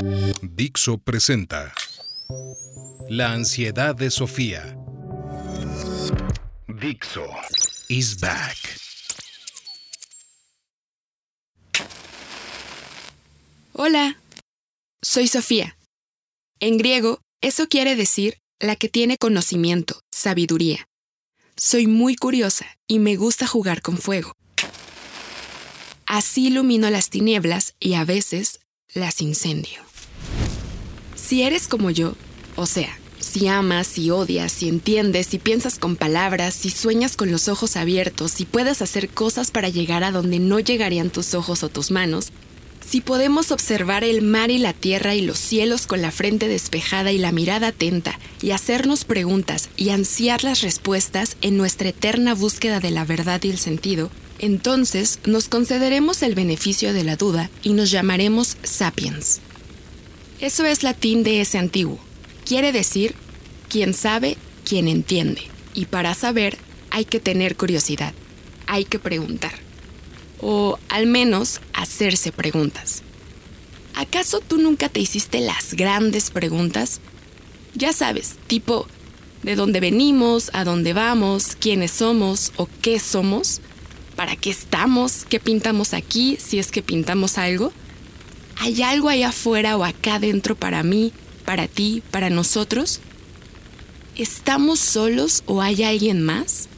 Dixo 0.00 0.98
presenta 0.98 1.72
La 3.08 3.32
ansiedad 3.32 3.96
de 3.96 4.10
Sofía. 4.10 4.76
Dixo 6.68 7.26
is 7.88 8.20
back. 8.20 8.56
Hola, 13.72 14.20
soy 15.02 15.26
Sofía. 15.26 15.76
En 16.60 16.78
griego, 16.78 17.20
eso 17.40 17.68
quiere 17.68 17.96
decir 17.96 18.38
la 18.60 18.76
que 18.76 18.88
tiene 18.88 19.16
conocimiento, 19.16 20.00
sabiduría. 20.12 20.86
Soy 21.56 21.88
muy 21.88 22.14
curiosa 22.14 22.66
y 22.86 23.00
me 23.00 23.16
gusta 23.16 23.48
jugar 23.48 23.82
con 23.82 23.98
fuego. 23.98 24.32
Así 26.06 26.46
ilumino 26.46 26.88
las 26.88 27.10
tinieblas 27.10 27.74
y 27.80 27.94
a 27.94 28.04
veces 28.04 28.60
las 28.94 29.20
incendio. 29.20 29.80
Si 31.14 31.42
eres 31.42 31.68
como 31.68 31.90
yo, 31.90 32.14
o 32.56 32.64
sea, 32.64 32.98
si 33.20 33.46
amas, 33.46 33.86
si 33.86 34.10
odias, 34.10 34.50
si 34.50 34.68
entiendes, 34.68 35.26
si 35.26 35.38
piensas 35.38 35.78
con 35.78 35.96
palabras, 35.96 36.54
si 36.54 36.70
sueñas 36.70 37.16
con 37.16 37.30
los 37.30 37.48
ojos 37.48 37.76
abiertos, 37.76 38.32
si 38.32 38.46
puedes 38.46 38.80
hacer 38.80 39.10
cosas 39.10 39.50
para 39.50 39.68
llegar 39.68 40.04
a 40.04 40.10
donde 40.10 40.38
no 40.38 40.58
llegarían 40.58 41.10
tus 41.10 41.34
ojos 41.34 41.62
o 41.62 41.68
tus 41.68 41.90
manos, 41.90 42.32
si 42.80 43.02
podemos 43.02 43.50
observar 43.50 44.04
el 44.04 44.22
mar 44.22 44.50
y 44.50 44.56
la 44.56 44.72
tierra 44.72 45.14
y 45.14 45.20
los 45.20 45.38
cielos 45.38 45.86
con 45.86 46.00
la 46.00 46.10
frente 46.10 46.48
despejada 46.48 47.12
y 47.12 47.18
la 47.18 47.32
mirada 47.32 47.68
atenta, 47.68 48.18
y 48.40 48.52
hacernos 48.52 49.04
preguntas 49.04 49.68
y 49.76 49.90
ansiar 49.90 50.44
las 50.44 50.62
respuestas 50.62 51.36
en 51.42 51.58
nuestra 51.58 51.90
eterna 51.90 52.34
búsqueda 52.34 52.80
de 52.80 52.90
la 52.90 53.04
verdad 53.04 53.42
y 53.42 53.50
el 53.50 53.58
sentido, 53.58 54.10
entonces 54.38 55.18
nos 55.24 55.48
concederemos 55.48 56.22
el 56.22 56.34
beneficio 56.34 56.92
de 56.92 57.04
la 57.04 57.16
duda 57.16 57.50
y 57.62 57.72
nos 57.72 57.90
llamaremos 57.90 58.56
sapiens. 58.62 59.40
Eso 60.40 60.64
es 60.64 60.82
latín 60.82 61.24
de 61.24 61.40
ese 61.40 61.58
antiguo. 61.58 61.98
Quiere 62.44 62.72
decir 62.72 63.14
quien 63.68 63.94
sabe, 63.94 64.36
quien 64.64 64.88
entiende. 64.88 65.42
Y 65.74 65.86
para 65.86 66.14
saber 66.14 66.56
hay 66.90 67.04
que 67.04 67.20
tener 67.20 67.56
curiosidad, 67.56 68.14
hay 68.66 68.84
que 68.84 68.98
preguntar. 68.98 69.52
O 70.40 70.78
al 70.88 71.06
menos 71.06 71.60
hacerse 71.72 72.32
preguntas. 72.32 73.02
¿Acaso 73.94 74.40
tú 74.40 74.58
nunca 74.58 74.88
te 74.88 75.00
hiciste 75.00 75.40
las 75.40 75.74
grandes 75.74 76.30
preguntas? 76.30 77.00
Ya 77.74 77.92
sabes, 77.92 78.36
tipo, 78.46 78.86
¿de 79.42 79.56
dónde 79.56 79.80
venimos? 79.80 80.50
¿A 80.52 80.62
dónde 80.64 80.92
vamos? 80.92 81.56
¿Quiénes 81.58 81.90
somos? 81.90 82.52
¿O 82.56 82.68
qué 82.80 83.00
somos? 83.00 83.60
¿Para 84.18 84.34
qué 84.34 84.50
estamos? 84.50 85.24
¿Qué 85.28 85.38
pintamos 85.38 85.94
aquí? 85.94 86.38
Si 86.44 86.58
es 86.58 86.72
que 86.72 86.82
pintamos 86.82 87.38
algo. 87.38 87.72
¿Hay 88.56 88.82
algo 88.82 89.08
allá 89.10 89.28
afuera 89.28 89.76
o 89.76 89.84
acá 89.84 90.16
adentro 90.16 90.56
para 90.56 90.82
mí, 90.82 91.12
para 91.44 91.68
ti, 91.68 92.02
para 92.10 92.28
nosotros? 92.28 92.98
¿Estamos 94.16 94.80
solos 94.80 95.44
o 95.46 95.62
hay 95.62 95.84
alguien 95.84 96.20
más? 96.20 96.68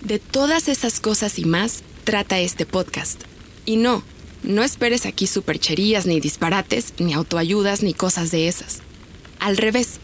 De 0.00 0.20
todas 0.20 0.68
esas 0.68 1.00
cosas 1.00 1.40
y 1.40 1.44
más 1.44 1.82
trata 2.04 2.38
este 2.38 2.66
podcast. 2.66 3.22
Y 3.64 3.74
no, 3.74 4.04
no 4.44 4.62
esperes 4.62 5.06
aquí 5.06 5.26
supercherías, 5.26 6.06
ni 6.06 6.20
disparates, 6.20 6.94
ni 7.00 7.14
autoayudas, 7.14 7.82
ni 7.82 7.94
cosas 7.94 8.30
de 8.30 8.46
esas. 8.46 8.80
Al 9.40 9.56
revés, 9.56 9.98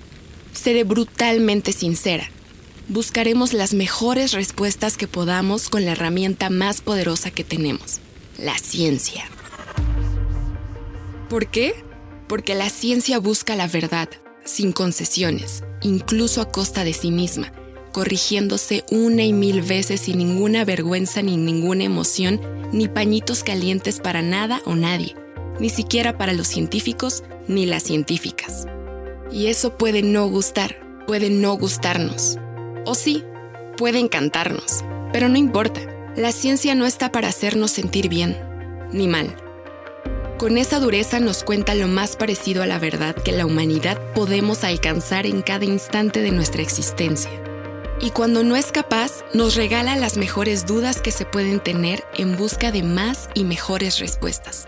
seré 0.52 0.82
brutalmente 0.82 1.72
sincera 1.72 2.28
buscaremos 2.92 3.54
las 3.54 3.72
mejores 3.72 4.32
respuestas 4.32 4.98
que 4.98 5.08
podamos 5.08 5.70
con 5.70 5.86
la 5.86 5.92
herramienta 5.92 6.50
más 6.50 6.82
poderosa 6.82 7.30
que 7.30 7.42
tenemos, 7.42 8.00
la 8.38 8.58
ciencia. 8.58 9.24
¿Por 11.30 11.46
qué? 11.46 11.74
Porque 12.28 12.54
la 12.54 12.68
ciencia 12.68 13.18
busca 13.18 13.56
la 13.56 13.66
verdad, 13.66 14.10
sin 14.44 14.72
concesiones, 14.72 15.64
incluso 15.80 16.42
a 16.42 16.50
costa 16.50 16.84
de 16.84 16.92
sí 16.92 17.10
misma, 17.10 17.50
corrigiéndose 17.92 18.84
una 18.90 19.22
y 19.22 19.32
mil 19.32 19.62
veces 19.62 20.02
sin 20.02 20.18
ninguna 20.18 20.66
vergüenza 20.66 21.22
ni 21.22 21.38
ninguna 21.38 21.84
emoción, 21.84 22.42
ni 22.72 22.88
pañitos 22.88 23.42
calientes 23.42 24.00
para 24.00 24.20
nada 24.20 24.60
o 24.66 24.76
nadie, 24.76 25.16
ni 25.58 25.70
siquiera 25.70 26.18
para 26.18 26.34
los 26.34 26.48
científicos 26.48 27.24
ni 27.48 27.64
las 27.64 27.84
científicas. 27.84 28.66
Y 29.32 29.46
eso 29.46 29.78
puede 29.78 30.02
no 30.02 30.26
gustar, 30.28 30.76
puede 31.06 31.30
no 31.30 31.56
gustarnos, 31.56 32.36
o 32.84 32.94
sí, 32.94 33.24
puede 33.76 33.98
encantarnos, 33.98 34.84
pero 35.12 35.28
no 35.28 35.36
importa. 35.36 35.80
La 36.16 36.32
ciencia 36.32 36.74
no 36.74 36.84
está 36.84 37.10
para 37.10 37.28
hacernos 37.28 37.70
sentir 37.70 38.08
bien, 38.08 38.36
ni 38.92 39.08
mal. 39.08 39.34
Con 40.38 40.58
esa 40.58 40.80
dureza 40.80 41.20
nos 41.20 41.44
cuenta 41.44 41.74
lo 41.74 41.86
más 41.88 42.16
parecido 42.16 42.62
a 42.62 42.66
la 42.66 42.78
verdad 42.78 43.14
que 43.14 43.32
la 43.32 43.46
humanidad 43.46 43.98
podemos 44.12 44.64
alcanzar 44.64 45.24
en 45.24 45.40
cada 45.40 45.64
instante 45.64 46.20
de 46.20 46.32
nuestra 46.32 46.62
existencia. 46.62 47.30
Y 48.00 48.10
cuando 48.10 48.42
no 48.42 48.56
es 48.56 48.72
capaz, 48.72 49.22
nos 49.32 49.54
regala 49.54 49.94
las 49.94 50.16
mejores 50.16 50.66
dudas 50.66 51.00
que 51.00 51.12
se 51.12 51.24
pueden 51.24 51.60
tener 51.60 52.02
en 52.18 52.36
busca 52.36 52.72
de 52.72 52.82
más 52.82 53.28
y 53.34 53.44
mejores 53.44 54.00
respuestas. 54.00 54.66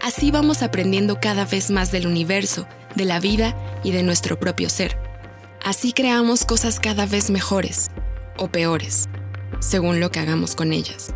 Así 0.00 0.30
vamos 0.30 0.62
aprendiendo 0.62 1.20
cada 1.20 1.44
vez 1.44 1.70
más 1.70 1.92
del 1.92 2.06
universo, 2.06 2.66
de 2.94 3.04
la 3.04 3.20
vida 3.20 3.54
y 3.84 3.90
de 3.90 4.02
nuestro 4.02 4.38
propio 4.38 4.70
ser. 4.70 5.05
Así 5.66 5.92
creamos 5.92 6.44
cosas 6.44 6.78
cada 6.78 7.06
vez 7.06 7.28
mejores 7.28 7.88
o 8.38 8.46
peores, 8.46 9.08
según 9.58 9.98
lo 9.98 10.12
que 10.12 10.20
hagamos 10.20 10.54
con 10.54 10.72
ellas. 10.72 11.08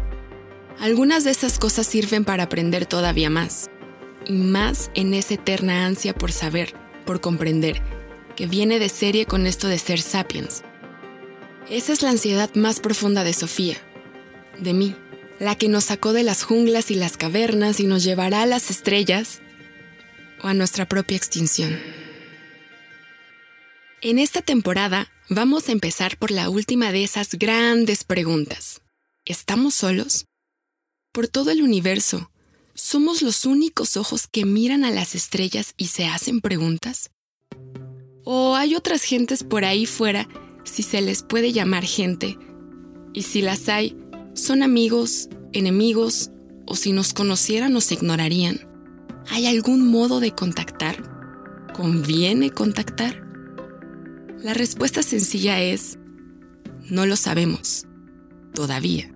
Algunas 0.80 1.22
de 1.22 1.30
esas 1.30 1.60
cosas 1.60 1.86
sirven 1.86 2.24
para 2.24 2.42
aprender 2.42 2.84
todavía 2.84 3.30
más, 3.30 3.70
y 4.26 4.32
más 4.32 4.90
en 4.94 5.14
esa 5.14 5.34
eterna 5.34 5.86
ansia 5.86 6.14
por 6.14 6.32
saber, 6.32 6.74
por 7.06 7.20
comprender, 7.20 7.80
que 8.34 8.48
viene 8.48 8.80
de 8.80 8.88
serie 8.88 9.24
con 9.24 9.46
esto 9.46 9.68
de 9.68 9.78
ser 9.78 10.00
sapiens. 10.00 10.64
Esa 11.70 11.92
es 11.92 12.02
la 12.02 12.10
ansiedad 12.10 12.52
más 12.56 12.80
profunda 12.80 13.22
de 13.22 13.34
Sofía, 13.34 13.76
de 14.58 14.72
mí, 14.74 14.96
la 15.38 15.54
que 15.54 15.68
nos 15.68 15.84
sacó 15.84 16.12
de 16.12 16.24
las 16.24 16.42
junglas 16.42 16.90
y 16.90 16.96
las 16.96 17.16
cavernas 17.16 17.78
y 17.78 17.86
nos 17.86 18.02
llevará 18.02 18.42
a 18.42 18.46
las 18.46 18.68
estrellas 18.68 19.42
o 20.42 20.48
a 20.48 20.54
nuestra 20.54 20.88
propia 20.88 21.16
extinción. 21.16 21.99
En 24.02 24.18
esta 24.18 24.40
temporada 24.40 25.12
vamos 25.28 25.68
a 25.68 25.72
empezar 25.72 26.16
por 26.16 26.30
la 26.30 26.48
última 26.48 26.90
de 26.90 27.04
esas 27.04 27.34
grandes 27.34 28.04
preguntas. 28.04 28.80
¿Estamos 29.26 29.74
solos? 29.74 30.24
Por 31.12 31.28
todo 31.28 31.50
el 31.50 31.60
universo, 31.60 32.30
¿somos 32.72 33.20
los 33.20 33.44
únicos 33.44 33.98
ojos 33.98 34.26
que 34.26 34.46
miran 34.46 34.84
a 34.84 34.90
las 34.90 35.14
estrellas 35.14 35.74
y 35.76 35.88
se 35.88 36.06
hacen 36.06 36.40
preguntas? 36.40 37.10
¿O 38.24 38.56
hay 38.56 38.74
otras 38.74 39.02
gentes 39.02 39.44
por 39.44 39.66
ahí 39.66 39.84
fuera, 39.84 40.26
si 40.64 40.82
se 40.82 41.02
les 41.02 41.22
puede 41.22 41.52
llamar 41.52 41.84
gente? 41.84 42.38
Y 43.12 43.24
si 43.24 43.42
las 43.42 43.68
hay, 43.68 43.98
¿son 44.32 44.62
amigos, 44.62 45.28
enemigos 45.52 46.30
o 46.66 46.74
si 46.74 46.92
nos 46.92 47.12
conocieran 47.12 47.74
nos 47.74 47.92
ignorarían? 47.92 48.66
¿Hay 49.28 49.46
algún 49.46 49.86
modo 49.90 50.20
de 50.20 50.34
contactar? 50.34 51.02
¿Conviene 51.74 52.48
contactar? 52.48 53.29
La 54.42 54.54
respuesta 54.54 55.02
sencilla 55.02 55.60
es, 55.60 55.98
no 56.88 57.04
lo 57.04 57.16
sabemos, 57.16 57.86
todavía. 58.54 59.12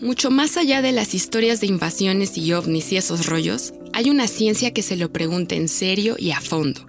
Mucho 0.00 0.30
más 0.30 0.56
allá 0.56 0.80
de 0.80 0.92
las 0.92 1.12
historias 1.12 1.60
de 1.60 1.66
invasiones 1.66 2.38
y 2.38 2.52
ovnis 2.52 2.92
y 2.92 2.96
esos 2.96 3.26
rollos, 3.26 3.74
hay 3.92 4.10
una 4.10 4.28
ciencia 4.28 4.72
que 4.72 4.82
se 4.82 4.96
lo 4.96 5.12
pregunta 5.12 5.56
en 5.56 5.66
serio 5.66 6.14
y 6.16 6.30
a 6.30 6.40
fondo. 6.40 6.86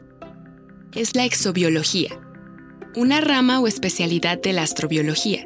Es 0.93 1.15
la 1.15 1.25
exobiología, 1.25 2.19
una 2.95 3.19
rama 3.19 3.59
o 3.59 3.67
especialidad 3.67 4.39
de 4.39 4.53
la 4.53 4.61
astrobiología. 4.61 5.45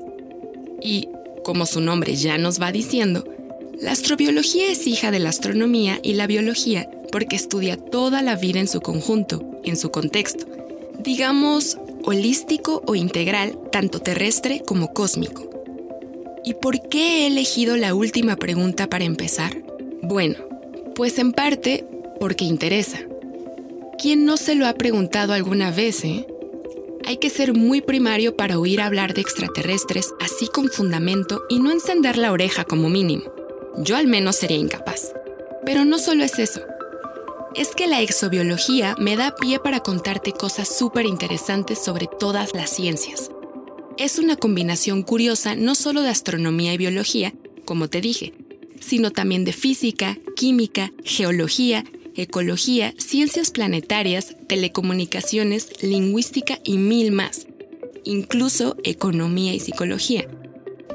Y, 0.81 1.07
como 1.45 1.65
su 1.65 1.79
nombre 1.79 2.17
ya 2.17 2.37
nos 2.37 2.61
va 2.61 2.73
diciendo, 2.73 3.23
la 3.79 3.91
astrobiología 3.91 4.69
es 4.69 4.87
hija 4.87 5.09
de 5.09 5.19
la 5.19 5.29
astronomía 5.29 5.99
y 6.03 6.13
la 6.15 6.27
biología 6.27 6.89
porque 7.13 7.37
estudia 7.37 7.77
toda 7.77 8.21
la 8.21 8.35
vida 8.35 8.59
en 8.59 8.67
su 8.67 8.81
conjunto, 8.81 9.61
en 9.63 9.77
su 9.77 9.89
contexto. 9.89 10.45
Digamos, 10.99 11.77
holístico 12.05 12.81
o 12.85 12.95
integral, 12.95 13.57
tanto 13.71 13.99
terrestre 13.99 14.61
como 14.65 14.93
cósmico. 14.93 15.49
¿Y 16.43 16.53
por 16.53 16.87
qué 16.87 17.23
he 17.23 17.27
elegido 17.27 17.75
la 17.75 17.93
última 17.93 18.35
pregunta 18.35 18.87
para 18.87 19.03
empezar? 19.03 19.63
Bueno, 20.01 20.35
pues 20.95 21.17
en 21.17 21.31
parte 21.31 21.85
porque 22.19 22.45
interesa. 22.45 22.99
¿Quién 23.97 24.25
no 24.25 24.37
se 24.37 24.55
lo 24.55 24.67
ha 24.67 24.73
preguntado 24.73 25.33
alguna 25.33 25.71
vez, 25.71 26.03
eh? 26.03 26.27
Hay 27.05 27.17
que 27.17 27.29
ser 27.29 27.53
muy 27.53 27.81
primario 27.81 28.35
para 28.35 28.59
oír 28.59 28.81
hablar 28.81 29.13
de 29.13 29.21
extraterrestres 29.21 30.13
así 30.19 30.47
con 30.47 30.69
fundamento 30.69 31.43
y 31.49 31.59
no 31.59 31.71
encender 31.71 32.17
la 32.17 32.31
oreja 32.31 32.63
como 32.63 32.89
mínimo. 32.89 33.23
Yo 33.77 33.95
al 33.95 34.07
menos 34.07 34.35
sería 34.35 34.57
incapaz. 34.57 35.13
Pero 35.65 35.85
no 35.85 35.97
solo 35.97 36.23
es 36.23 36.37
eso 36.39 36.61
es 37.55 37.69
que 37.75 37.87
la 37.87 38.01
exobiología 38.01 38.95
me 38.99 39.15
da 39.15 39.35
pie 39.35 39.59
para 39.59 39.79
contarte 39.81 40.31
cosas 40.31 40.67
súper 40.67 41.05
interesantes 41.05 41.83
sobre 41.83 42.07
todas 42.07 42.53
las 42.53 42.69
ciencias. 42.69 43.31
Es 43.97 44.19
una 44.19 44.35
combinación 44.35 45.03
curiosa 45.03 45.55
no 45.55 45.75
solo 45.75 46.01
de 46.01 46.09
astronomía 46.09 46.73
y 46.73 46.77
biología, 46.77 47.33
como 47.65 47.87
te 47.87 48.01
dije, 48.01 48.33
sino 48.79 49.11
también 49.11 49.45
de 49.45 49.53
física, 49.53 50.17
química, 50.35 50.91
geología 51.03 51.85
ecología, 52.15 52.93
ciencias 52.97 53.51
planetarias, 53.51 54.35
telecomunicaciones, 54.47 55.83
lingüística 55.83 56.59
y 56.63 56.77
mil 56.77 57.11
más, 57.11 57.47
incluso 58.03 58.77
economía 58.83 59.53
y 59.53 59.59
psicología. 59.59 60.27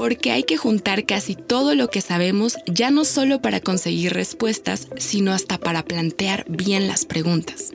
Porque 0.00 0.31
hay 0.31 0.44
que 0.44 0.56
juntar 0.56 1.05
casi 1.05 1.35
todo 1.35 1.75
lo 1.75 1.91
que 1.91 2.00
sabemos 2.00 2.56
ya 2.64 2.91
no 2.91 3.05
solo 3.05 3.43
para 3.43 3.61
conseguir 3.61 4.14
respuestas, 4.14 4.88
sino 4.97 5.31
hasta 5.31 5.58
para 5.58 5.85
plantear 5.85 6.47
bien 6.49 6.88
las 6.88 7.05
preguntas. 7.05 7.73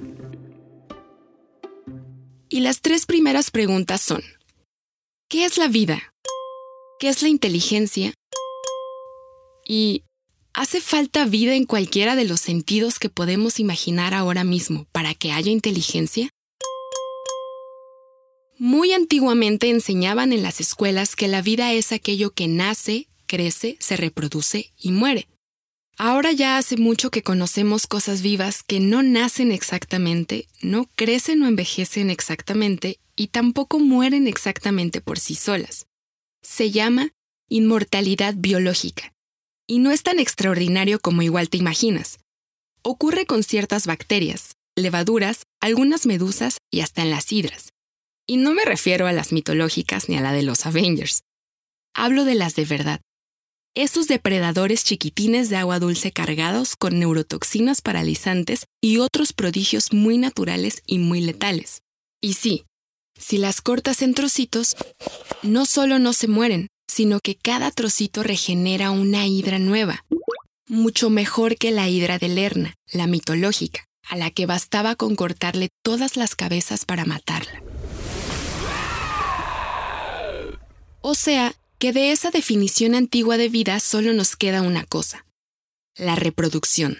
Y 2.50 2.62
las 2.62 2.81
tres 2.81 3.06
primeras 3.06 3.51
preguntas 3.51 4.01
son, 4.01 4.24
¿qué 5.30 5.45
es 5.45 5.60
la 5.60 5.68
vida? 5.68 6.16
¿Qué 7.00 7.10
es 7.10 7.22
la 7.22 7.27
inteligencia? 7.27 8.16
¿Y 9.63 10.01
hace 10.51 10.81
falta 10.81 11.25
vida 11.25 11.54
en 11.54 11.66
cualquiera 11.66 12.16
de 12.16 12.25
los 12.25 12.42
sentidos 12.42 12.98
que 12.98 13.10
podemos 13.10 13.60
imaginar 13.60 14.16
ahora 14.16 14.44
mismo 14.44 14.88
para 14.92 15.13
que 15.13 15.31
haya 15.31 15.51
inteligencia? 15.51 16.31
Muy 18.57 18.94
antiguamente 18.94 19.69
enseñaban 19.69 20.31
en 20.31 20.42
las 20.42 20.62
escuelas 20.62 21.18
que 21.18 21.28
la 21.28 21.42
vida 21.42 21.74
es 21.74 21.92
aquello 21.92 22.31
que 22.31 22.48
nace, 22.48 23.07
crece, 23.28 23.75
se 23.80 23.98
reproduce 23.98 24.72
y 24.80 24.92
muere. 24.92 25.28
Ahora 25.98 26.31
ya 26.31 26.57
hace 26.57 26.78
mucho 26.78 27.12
que 27.12 27.22
conocemos 27.22 27.86
cosas 27.86 28.22
vivas 28.22 28.63
que 28.63 28.80
no 28.80 29.04
nacen 29.04 29.52
exactamente, 29.52 30.48
no 30.62 30.90
crecen 30.96 31.44
o 31.44 31.48
envejecen 31.48 32.10
exactamente 32.10 33.00
y 33.16 33.28
tampoco 33.28 33.80
mueren 33.80 34.28
exactamente 34.28 35.02
por 35.02 35.19
sí 35.19 35.36
solas. 35.36 35.88
Se 36.42 36.72
llama 36.72 37.12
inmortalidad 37.50 38.36
biológica. 38.38 39.13
Y 39.68 39.80
no 39.80 39.92
es 39.92 40.04
tan 40.04 40.19
extraordinario 40.19 41.00
como 41.00 41.24
igual 41.24 41.50
te 41.50 41.57
imaginas. 41.57 42.19
Ocurre 42.84 43.25
con 43.25 43.44
ciertas 43.44 43.86
bacterias, 43.86 44.56
levaduras, 44.75 45.44
algunas 45.60 46.06
medusas 46.06 46.57
y 46.72 46.81
hasta 46.81 47.02
en 47.02 47.10
las 47.10 47.31
hidras. 47.31 47.75
Y 48.27 48.38
no 48.38 48.54
me 48.54 48.66
refiero 48.66 49.07
a 49.07 49.13
las 49.13 49.31
mitológicas 49.31 50.10
ni 50.10 50.18
a 50.18 50.22
la 50.22 50.33
de 50.33 50.44
los 50.44 50.66
Avengers. 50.66 51.22
Hablo 51.94 52.25
de 52.25 52.36
las 52.36 52.56
de 52.56 52.66
verdad, 52.66 53.01
esos 53.77 54.07
depredadores 54.07 54.86
chiquitines 54.86 55.50
de 55.50 55.57
agua 55.57 55.80
dulce 55.80 56.13
cargados 56.13 56.77
con 56.77 56.98
neurotoxinas 56.98 57.81
paralizantes 57.81 58.68
y 58.81 59.00
otros 59.00 59.33
prodigios 59.33 59.92
muy 59.92 60.18
naturales 60.18 60.81
y 60.86 60.98
muy 60.98 61.19
letales. 61.19 61.81
Y 62.22 62.36
sí, 62.36 62.63
si 63.19 63.38
las 63.38 63.62
cortas 63.62 64.01
en 64.01 64.13
trocitos, 64.13 64.78
no 65.44 65.66
solo 65.66 66.00
no 66.00 66.13
se 66.13 66.30
mueren, 66.30 66.69
sino 66.88 67.19
que 67.19 67.36
cada 67.36 67.69
trocito 67.69 68.24
regenera 68.24 68.92
una 68.92 69.28
hidra 69.28 69.60
nueva, 69.60 70.06
mucho 70.69 71.10
mejor 71.10 71.57
que 71.57 71.71
la 71.71 71.89
hidra 71.89 72.18
de 72.18 72.30
Lerna, 72.30 72.75
la 72.94 73.07
mitológica, 73.07 73.83
a 74.07 74.16
la 74.16 74.31
que 74.31 74.45
bastaba 74.45 74.95
con 74.95 75.18
cortarle 75.18 75.68
todas 75.83 76.16
las 76.16 76.36
cabezas 76.38 76.86
para 76.86 77.04
matarla. 77.04 77.62
O 81.07 81.13
sea, 81.13 81.54
que 81.78 81.94
de 81.94 82.12
esa 82.12 82.31
definición 82.31 82.96
antigua 82.96 83.38
de 83.38 83.48
vida 83.48 83.80
solo 83.80 84.12
nos 84.13 84.36
queda 84.36 84.63
una 84.63 84.86
cosa, 84.86 85.28
la 85.96 86.16
reproducción. 86.16 86.98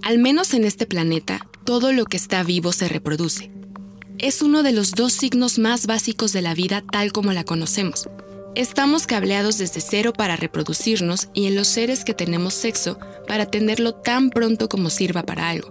Al 0.00 0.18
menos 0.18 0.54
en 0.54 0.64
este 0.64 0.86
planeta, 0.86 1.46
todo 1.66 1.92
lo 1.92 2.06
que 2.06 2.16
está 2.16 2.42
vivo 2.42 2.72
se 2.72 2.88
reproduce. 2.88 3.50
Es 4.16 4.40
uno 4.40 4.62
de 4.62 4.72
los 4.72 4.92
dos 4.92 5.12
signos 5.12 5.58
más 5.58 5.86
básicos 5.86 6.32
de 6.32 6.40
la 6.40 6.54
vida 6.54 6.82
tal 6.90 7.12
como 7.12 7.34
la 7.34 7.44
conocemos. 7.44 8.08
Estamos 8.54 9.06
cableados 9.06 9.58
desde 9.58 9.82
cero 9.82 10.14
para 10.14 10.36
reproducirnos 10.36 11.28
y 11.34 11.48
en 11.48 11.56
los 11.56 11.68
seres 11.68 12.02
que 12.02 12.14
tenemos 12.14 12.54
sexo 12.54 12.98
para 13.28 13.44
tenerlo 13.44 13.92
tan 13.92 14.30
pronto 14.30 14.70
como 14.70 14.88
sirva 14.88 15.22
para 15.22 15.50
algo. 15.50 15.70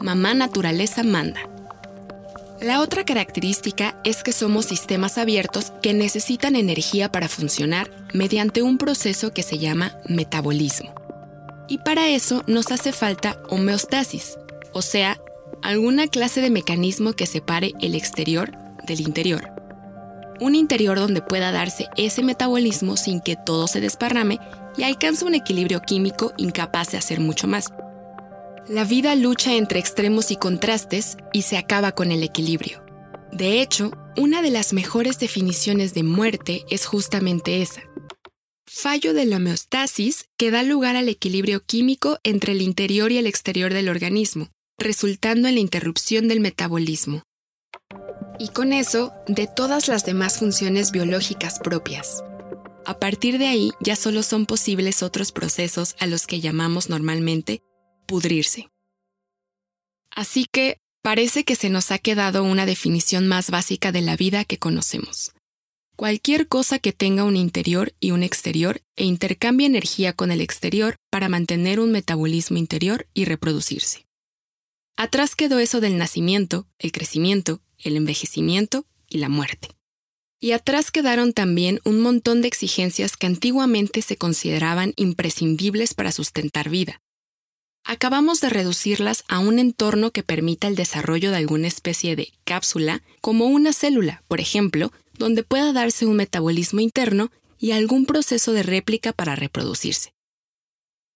Mamá 0.00 0.32
naturaleza 0.32 1.02
manda. 1.02 1.49
La 2.60 2.82
otra 2.82 3.04
característica 3.04 3.98
es 4.04 4.22
que 4.22 4.32
somos 4.32 4.66
sistemas 4.66 5.16
abiertos 5.16 5.72
que 5.80 5.94
necesitan 5.94 6.56
energía 6.56 7.10
para 7.10 7.26
funcionar 7.26 7.90
mediante 8.12 8.60
un 8.60 8.76
proceso 8.76 9.32
que 9.32 9.42
se 9.42 9.56
llama 9.56 9.96
metabolismo. 10.06 10.92
Y 11.68 11.78
para 11.78 12.08
eso 12.08 12.44
nos 12.46 12.70
hace 12.70 12.92
falta 12.92 13.40
homeostasis, 13.48 14.38
o 14.74 14.82
sea, 14.82 15.18
alguna 15.62 16.06
clase 16.06 16.42
de 16.42 16.50
mecanismo 16.50 17.14
que 17.14 17.26
separe 17.26 17.72
el 17.80 17.94
exterior 17.94 18.52
del 18.86 19.00
interior. 19.00 19.50
Un 20.38 20.54
interior 20.54 20.98
donde 20.98 21.22
pueda 21.22 21.52
darse 21.52 21.86
ese 21.96 22.22
metabolismo 22.22 22.98
sin 22.98 23.20
que 23.20 23.36
todo 23.36 23.68
se 23.68 23.80
desparrame 23.80 24.38
y 24.76 24.82
alcance 24.82 25.24
un 25.24 25.34
equilibrio 25.34 25.80
químico 25.80 26.34
incapaz 26.36 26.90
de 26.90 26.98
hacer 26.98 27.20
mucho 27.20 27.46
más. 27.46 27.72
La 28.68 28.84
vida 28.84 29.14
lucha 29.14 29.54
entre 29.54 29.80
extremos 29.80 30.30
y 30.30 30.36
contrastes 30.36 31.16
y 31.32 31.42
se 31.42 31.56
acaba 31.56 31.92
con 31.92 32.12
el 32.12 32.22
equilibrio. 32.22 32.84
De 33.32 33.60
hecho, 33.62 33.90
una 34.16 34.42
de 34.42 34.50
las 34.50 34.72
mejores 34.72 35.18
definiciones 35.18 35.94
de 35.94 36.02
muerte 36.02 36.64
es 36.70 36.86
justamente 36.86 37.62
esa. 37.62 37.82
Fallo 38.66 39.12
de 39.12 39.24
la 39.24 39.36
homeostasis 39.36 40.26
que 40.36 40.50
da 40.50 40.62
lugar 40.62 40.94
al 40.94 41.08
equilibrio 41.08 41.60
químico 41.64 42.18
entre 42.22 42.52
el 42.52 42.62
interior 42.62 43.10
y 43.10 43.18
el 43.18 43.26
exterior 43.26 43.72
del 43.72 43.88
organismo, 43.88 44.50
resultando 44.78 45.48
en 45.48 45.54
la 45.54 45.60
interrupción 45.60 46.28
del 46.28 46.40
metabolismo. 46.40 47.22
Y 48.38 48.48
con 48.48 48.72
eso, 48.72 49.12
de 49.26 49.48
todas 49.48 49.88
las 49.88 50.04
demás 50.04 50.38
funciones 50.38 50.92
biológicas 50.92 51.58
propias. 51.58 52.22
A 52.86 52.98
partir 52.98 53.38
de 53.38 53.48
ahí 53.48 53.72
ya 53.80 53.96
solo 53.96 54.22
son 54.22 54.46
posibles 54.46 55.02
otros 55.02 55.32
procesos 55.32 55.96
a 55.98 56.06
los 56.06 56.26
que 56.26 56.40
llamamos 56.40 56.88
normalmente 56.88 57.62
pudrirse. 58.10 58.68
Así 60.10 60.46
que 60.50 60.78
parece 61.00 61.44
que 61.44 61.54
se 61.54 61.70
nos 61.70 61.92
ha 61.92 61.98
quedado 61.98 62.42
una 62.42 62.66
definición 62.66 63.28
más 63.28 63.52
básica 63.52 63.92
de 63.92 64.00
la 64.00 64.16
vida 64.16 64.44
que 64.44 64.58
conocemos. 64.58 65.32
Cualquier 65.94 66.48
cosa 66.48 66.80
que 66.80 66.92
tenga 66.92 67.22
un 67.22 67.36
interior 67.36 67.94
y 68.00 68.10
un 68.10 68.24
exterior 68.24 68.82
e 68.96 69.04
intercambie 69.04 69.68
energía 69.68 70.12
con 70.12 70.32
el 70.32 70.40
exterior 70.40 70.96
para 71.08 71.28
mantener 71.28 71.78
un 71.78 71.92
metabolismo 71.92 72.56
interior 72.56 73.06
y 73.14 73.26
reproducirse. 73.26 74.06
Atrás 74.96 75.36
quedó 75.36 75.60
eso 75.60 75.80
del 75.80 75.96
nacimiento, 75.96 76.66
el 76.80 76.90
crecimiento, 76.90 77.60
el 77.78 77.96
envejecimiento 77.96 78.86
y 79.08 79.18
la 79.18 79.28
muerte. 79.28 79.68
Y 80.40 80.50
atrás 80.50 80.90
quedaron 80.90 81.32
también 81.32 81.80
un 81.84 82.00
montón 82.00 82.42
de 82.42 82.48
exigencias 82.48 83.16
que 83.16 83.28
antiguamente 83.28 84.02
se 84.02 84.16
consideraban 84.16 84.94
imprescindibles 84.96 85.94
para 85.94 86.10
sustentar 86.10 86.70
vida, 86.70 87.00
acabamos 87.84 88.40
de 88.40 88.50
reducirlas 88.50 89.24
a 89.28 89.38
un 89.38 89.58
entorno 89.58 90.10
que 90.10 90.22
permita 90.22 90.68
el 90.68 90.76
desarrollo 90.76 91.30
de 91.30 91.38
alguna 91.38 91.68
especie 91.68 92.16
de 92.16 92.32
cápsula, 92.44 93.02
como 93.20 93.46
una 93.46 93.72
célula, 93.72 94.22
por 94.28 94.40
ejemplo, 94.40 94.92
donde 95.18 95.42
pueda 95.42 95.72
darse 95.72 96.06
un 96.06 96.16
metabolismo 96.16 96.80
interno 96.80 97.30
y 97.58 97.72
algún 97.72 98.06
proceso 98.06 98.52
de 98.52 98.62
réplica 98.62 99.12
para 99.12 99.36
reproducirse. 99.36 100.14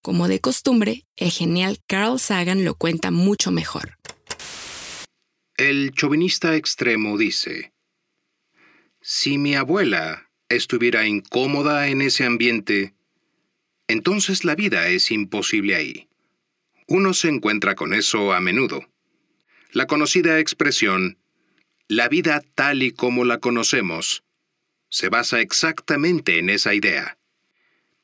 Como 0.01 0.27
de 0.27 0.39
costumbre, 0.39 1.05
el 1.15 1.31
genial 1.31 1.79
Carl 1.87 2.19
Sagan 2.19 2.63
lo 2.63 2.75
cuenta 2.75 3.09
mucho 3.09 3.51
mejor. 3.51 3.97
El 5.57 5.93
chauvinista 5.93 6.55
extremo 6.55 7.17
dice, 7.17 7.73
si 9.01 9.37
mi 9.37 9.55
abuela 9.55 10.29
estuviera 10.49 11.07
incómoda 11.07 11.87
en 11.87 12.01
ese 12.01 12.25
ambiente, 12.25 12.93
entonces 13.87 14.43
la 14.43 14.55
vida 14.55 14.89
es 14.89 15.11
imposible 15.11 15.75
ahí. 15.75 16.09
Uno 16.87 17.15
se 17.15 17.29
encuentra 17.29 17.73
con 17.73 17.95
eso 17.95 18.31
a 18.33 18.39
menudo. 18.39 18.85
La 19.71 19.87
conocida 19.87 20.39
expresión, 20.39 21.17
la 21.87 22.09
vida 22.09 22.43
tal 22.53 22.83
y 22.83 22.91
como 22.91 23.25
la 23.25 23.39
conocemos, 23.39 24.23
se 24.89 25.09
basa 25.09 25.41
exactamente 25.41 26.37
en 26.37 26.51
esa 26.51 26.75
idea. 26.75 27.17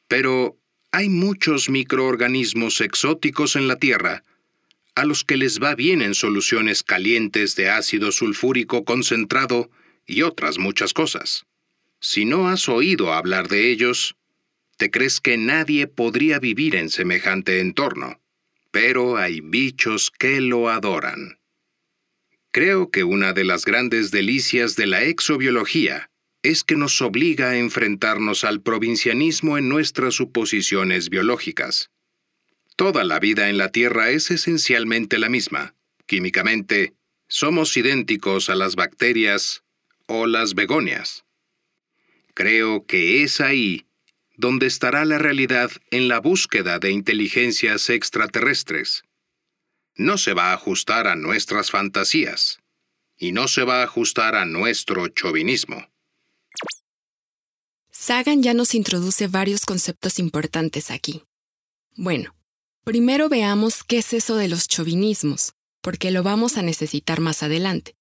Pero 0.07 0.57
hay 0.91 1.09
muchos 1.09 1.69
microorganismos 1.69 2.81
exóticos 2.81 3.55
en 3.55 3.67
la 3.67 3.75
Tierra 3.75 4.23
a 4.95 5.05
los 5.05 5.23
que 5.23 5.37
les 5.37 5.61
va 5.61 5.75
bien 5.75 6.01
en 6.01 6.15
soluciones 6.15 6.83
calientes 6.83 7.55
de 7.55 7.69
ácido 7.69 8.11
sulfúrico 8.11 8.83
concentrado 8.83 9.69
y 10.07 10.23
otras 10.23 10.57
muchas 10.57 10.93
cosas. 10.93 11.45
Si 11.99 12.25
no 12.25 12.49
has 12.49 12.67
oído 12.67 13.13
hablar 13.13 13.47
de 13.47 13.71
ellos, 13.71 14.15
te 14.77 14.89
crees 14.89 15.21
que 15.21 15.37
nadie 15.37 15.85
podría 15.85 16.39
vivir 16.39 16.75
en 16.75 16.89
semejante 16.89 17.59
entorno 17.59 18.21
pero 18.71 19.17
hay 19.17 19.41
bichos 19.41 20.11
que 20.11 20.41
lo 20.41 20.69
adoran. 20.69 21.39
Creo 22.51 22.89
que 22.89 23.03
una 23.03 23.33
de 23.33 23.43
las 23.43 23.65
grandes 23.65 24.11
delicias 24.11 24.75
de 24.75 24.87
la 24.87 25.03
exobiología 25.03 26.09
es 26.43 26.63
que 26.63 26.75
nos 26.75 27.01
obliga 27.01 27.51
a 27.51 27.57
enfrentarnos 27.57 28.43
al 28.43 28.61
provincianismo 28.61 29.57
en 29.57 29.69
nuestras 29.69 30.15
suposiciones 30.15 31.09
biológicas. 31.09 31.91
Toda 32.75 33.03
la 33.03 33.19
vida 33.19 33.49
en 33.49 33.57
la 33.57 33.71
Tierra 33.71 34.09
es 34.09 34.31
esencialmente 34.31 35.19
la 35.19 35.29
misma. 35.29 35.75
Químicamente, 36.07 36.93
somos 37.27 37.77
idénticos 37.77 38.49
a 38.49 38.55
las 38.55 38.75
bacterias 38.75 39.63
o 40.07 40.25
las 40.25 40.55
begonias. 40.55 41.23
Creo 42.33 42.85
que 42.85 43.23
es 43.23 43.39
ahí 43.39 43.85
donde 44.41 44.65
estará 44.65 45.05
la 45.05 45.19
realidad 45.19 45.71
en 45.91 46.07
la 46.07 46.19
búsqueda 46.19 46.79
de 46.79 46.91
inteligencias 46.91 47.89
extraterrestres. 47.89 49.03
no 49.95 50.17
se 50.17 50.33
va 50.33 50.49
a 50.49 50.53
ajustar 50.53 51.05
a 51.05 51.15
nuestras 51.15 51.69
fantasías 51.69 52.59
y 53.17 53.33
no 53.33 53.47
se 53.47 53.63
va 53.63 53.81
a 53.81 53.83
ajustar 53.83 54.33
a 54.35 54.45
nuestro 54.45 55.07
chauvinismo. 55.09 55.85
Sagan 57.91 58.41
ya 58.41 58.55
nos 58.55 58.73
introduce 58.73 59.27
varios 59.27 59.63
conceptos 59.65 60.17
importantes 60.17 60.89
aquí. 60.89 61.23
Bueno, 61.95 62.33
primero 62.83 63.29
veamos 63.29 63.83
qué 63.83 63.99
es 63.99 64.13
eso 64.13 64.37
de 64.37 64.47
los 64.47 64.67
chauvinismos, 64.67 65.53
porque 65.81 66.09
lo 66.09 66.23
vamos 66.23 66.57
a 66.57 66.63
necesitar 66.63 67.19
más 67.19 67.43
adelante. 67.43 67.93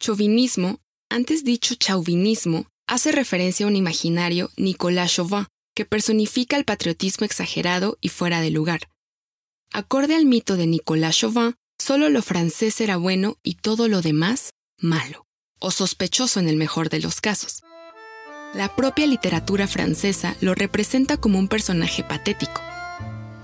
Chauvinismo, 0.00 0.80
antes 1.10 1.44
dicho 1.44 1.74
chauvinismo, 1.74 2.68
hace 2.86 3.12
referencia 3.12 3.66
a 3.66 3.68
un 3.68 3.76
imaginario 3.76 4.50
Nicolas 4.56 5.12
Chauvin, 5.12 5.46
que 5.78 5.84
personifica 5.84 6.56
el 6.56 6.64
patriotismo 6.64 7.24
exagerado 7.24 7.98
y 8.00 8.08
fuera 8.08 8.40
de 8.40 8.50
lugar. 8.50 8.90
Acorde 9.72 10.16
al 10.16 10.26
mito 10.26 10.56
de 10.56 10.66
Nicolas 10.66 11.16
Chauvin, 11.16 11.54
solo 11.78 12.10
lo 12.10 12.20
francés 12.20 12.80
era 12.80 12.96
bueno 12.96 13.38
y 13.44 13.54
todo 13.54 13.86
lo 13.86 14.02
demás 14.02 14.54
malo, 14.80 15.24
o 15.60 15.70
sospechoso 15.70 16.40
en 16.40 16.48
el 16.48 16.56
mejor 16.56 16.90
de 16.90 16.98
los 16.98 17.20
casos. 17.20 17.62
La 18.54 18.74
propia 18.74 19.06
literatura 19.06 19.68
francesa 19.68 20.34
lo 20.40 20.56
representa 20.56 21.16
como 21.16 21.38
un 21.38 21.46
personaje 21.46 22.02
patético, 22.02 22.60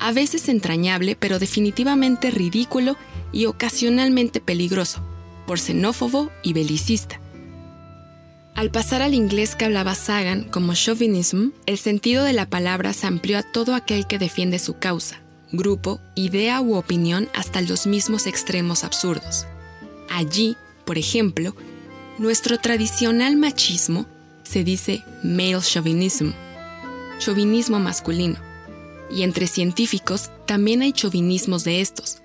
a 0.00 0.10
veces 0.12 0.48
entrañable 0.48 1.14
pero 1.14 1.38
definitivamente 1.38 2.32
ridículo 2.32 2.96
y 3.30 3.46
ocasionalmente 3.46 4.40
peligroso, 4.40 5.06
por 5.46 5.60
xenófobo 5.60 6.32
y 6.42 6.52
belicista. 6.52 7.20
Al 8.54 8.70
pasar 8.70 9.02
al 9.02 9.14
inglés 9.14 9.56
que 9.56 9.64
hablaba 9.64 9.96
Sagan 9.96 10.44
como 10.44 10.74
chauvinism, 10.74 11.48
el 11.66 11.76
sentido 11.76 12.22
de 12.22 12.32
la 12.32 12.48
palabra 12.48 12.92
se 12.92 13.08
amplió 13.08 13.38
a 13.38 13.42
todo 13.42 13.74
aquel 13.74 14.06
que 14.06 14.16
defiende 14.16 14.60
su 14.60 14.78
causa, 14.78 15.20
grupo, 15.50 16.00
idea 16.14 16.60
u 16.60 16.76
opinión 16.76 17.28
hasta 17.34 17.60
los 17.62 17.88
mismos 17.88 18.28
extremos 18.28 18.84
absurdos. 18.84 19.46
Allí, 20.08 20.56
por 20.84 20.98
ejemplo, 20.98 21.56
nuestro 22.18 22.58
tradicional 22.58 23.36
machismo 23.36 24.06
se 24.44 24.62
dice 24.62 25.02
male 25.24 25.58
chauvinism, 25.60 26.30
chauvinismo 27.18 27.80
masculino, 27.80 28.36
y 29.10 29.24
entre 29.24 29.48
científicos 29.48 30.30
también 30.46 30.82
hay 30.82 30.92
chauvinismos 30.92 31.64
de 31.64 31.80
estos. 31.80 32.18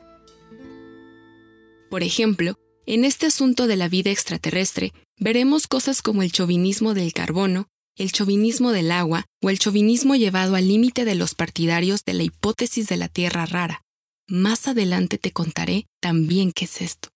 Por 1.90 2.04
ejemplo, 2.04 2.54
en 2.86 3.04
este 3.04 3.26
asunto 3.26 3.66
de 3.66 3.78
la 3.78 3.90
vida 3.90 4.12
extraterrestre, 4.12 4.94
veremos 5.20 5.68
cosas 5.68 6.02
como 6.02 6.24
el 6.24 6.32
chauvinismo 6.32 6.94
del 6.94 7.14
carbono, 7.14 7.68
el 7.96 8.12
chauvinismo 8.12 8.72
del 8.72 8.92
agua 8.92 9.26
o 9.42 9.50
el 9.50 9.60
chauvinismo 9.60 10.16
llevado 10.16 10.56
al 10.56 10.68
límite 10.68 11.06
de 11.06 11.16
los 11.16 11.36
partidarios 11.36 12.04
de 12.06 12.14
la 12.14 12.24
hipótesis 12.24 12.88
de 12.88 12.98
la 12.98 13.10
Tierra 13.10 13.46
rara. 13.46 13.84
Más 14.28 14.68
adelante 14.68 15.18
te 15.18 15.32
contaré 15.32 15.86
también 16.00 16.52
qué 16.52 16.66
es 16.66 16.82
esto 16.82 17.10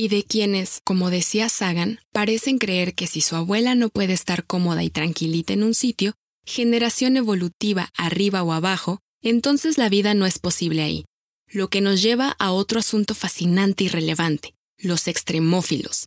y 0.00 0.08
de 0.08 0.24
quienes, 0.24 0.80
como 0.82 1.10
decía 1.10 1.50
Sagan, 1.50 2.00
parecen 2.10 2.56
creer 2.56 2.94
que 2.94 3.06
si 3.06 3.20
su 3.20 3.36
abuela 3.36 3.74
no 3.74 3.90
puede 3.90 4.14
estar 4.14 4.46
cómoda 4.46 4.82
y 4.82 4.88
tranquilita 4.88 5.52
en 5.52 5.62
un 5.62 5.74
sitio, 5.74 6.14
generación 6.46 7.18
evolutiva 7.18 7.90
arriba 7.98 8.42
o 8.42 8.52
abajo, 8.52 9.00
entonces 9.20 9.76
la 9.76 9.90
vida 9.90 10.14
no 10.14 10.24
es 10.24 10.38
posible 10.38 10.80
ahí. 10.80 11.04
Lo 11.46 11.68
que 11.68 11.82
nos 11.82 12.00
lleva 12.00 12.34
a 12.38 12.50
otro 12.50 12.80
asunto 12.80 13.14
fascinante 13.14 13.84
y 13.84 13.88
relevante, 13.88 14.54
los 14.78 15.06
extremófilos. 15.06 16.06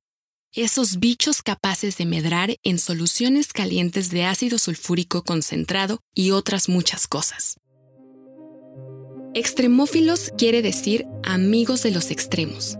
Esos 0.55 0.99
bichos 0.99 1.41
capaces 1.41 1.97
de 1.97 2.05
medrar 2.05 2.57
en 2.61 2.77
soluciones 2.77 3.53
calientes 3.53 4.11
de 4.11 4.25
ácido 4.25 4.59
sulfúrico 4.59 5.23
concentrado 5.23 6.03
y 6.13 6.29
otras 6.29 6.69
muchas 6.69 7.07
cosas. 7.07 7.57
Extremófilos 9.33 10.31
quiere 10.37 10.61
decir 10.61 11.07
amigos 11.23 11.81
de 11.81 11.89
los 11.89 12.11
extremos. 12.11 12.77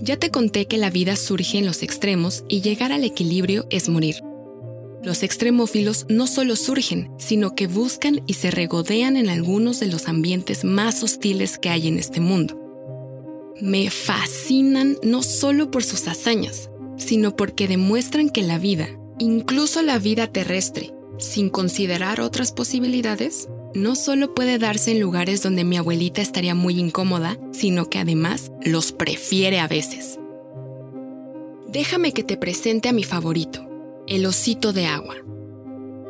Ya 0.00 0.16
te 0.16 0.30
conté 0.30 0.68
que 0.68 0.78
la 0.78 0.88
vida 0.88 1.16
surge 1.16 1.58
en 1.58 1.66
los 1.66 1.82
extremos 1.82 2.44
y 2.48 2.62
llegar 2.62 2.92
al 2.92 3.04
equilibrio 3.04 3.66
es 3.68 3.90
morir. 3.90 4.22
Los 5.02 5.22
extremófilos 5.22 6.06
no 6.08 6.26
solo 6.26 6.56
surgen, 6.56 7.10
sino 7.18 7.54
que 7.54 7.66
buscan 7.66 8.22
y 8.26 8.32
se 8.32 8.50
regodean 8.50 9.18
en 9.18 9.28
algunos 9.28 9.80
de 9.80 9.88
los 9.88 10.08
ambientes 10.08 10.64
más 10.64 11.02
hostiles 11.02 11.58
que 11.58 11.68
hay 11.68 11.88
en 11.88 11.98
este 11.98 12.20
mundo. 12.20 12.58
Me 13.60 13.90
fascinan 13.90 14.96
no 15.02 15.22
solo 15.22 15.70
por 15.70 15.84
sus 15.84 16.08
hazañas, 16.08 16.70
sino 17.06 17.36
porque 17.36 17.68
demuestran 17.68 18.30
que 18.30 18.42
la 18.42 18.58
vida, 18.58 18.88
incluso 19.18 19.80
la 19.82 19.98
vida 19.98 20.26
terrestre, 20.26 20.92
sin 21.18 21.50
considerar 21.50 22.20
otras 22.20 22.52
posibilidades, 22.52 23.48
no 23.74 23.94
solo 23.94 24.34
puede 24.34 24.58
darse 24.58 24.90
en 24.90 25.00
lugares 25.00 25.42
donde 25.42 25.64
mi 25.64 25.76
abuelita 25.76 26.20
estaría 26.20 26.54
muy 26.54 26.80
incómoda, 26.80 27.38
sino 27.52 27.88
que 27.88 28.00
además 28.00 28.50
los 28.64 28.92
prefiere 28.92 29.60
a 29.60 29.68
veces. 29.68 30.18
Déjame 31.68 32.12
que 32.12 32.24
te 32.24 32.36
presente 32.36 32.88
a 32.88 32.92
mi 32.92 33.04
favorito, 33.04 33.68
el 34.08 34.26
osito 34.26 34.72
de 34.72 34.86
agua. 34.86 35.16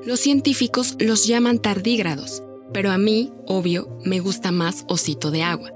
Los 0.05 0.21
científicos 0.21 0.97
los 0.99 1.26
llaman 1.26 1.59
tardígrados, 1.59 2.43
pero 2.73 2.91
a 2.91 2.99
mí, 2.99 3.33
obvio, 3.47 3.99
me 4.05 4.21
gusta 4.21 4.50
más 4.50 4.85
osito 4.88 5.31
de 5.31 5.43
agua. 5.43 5.75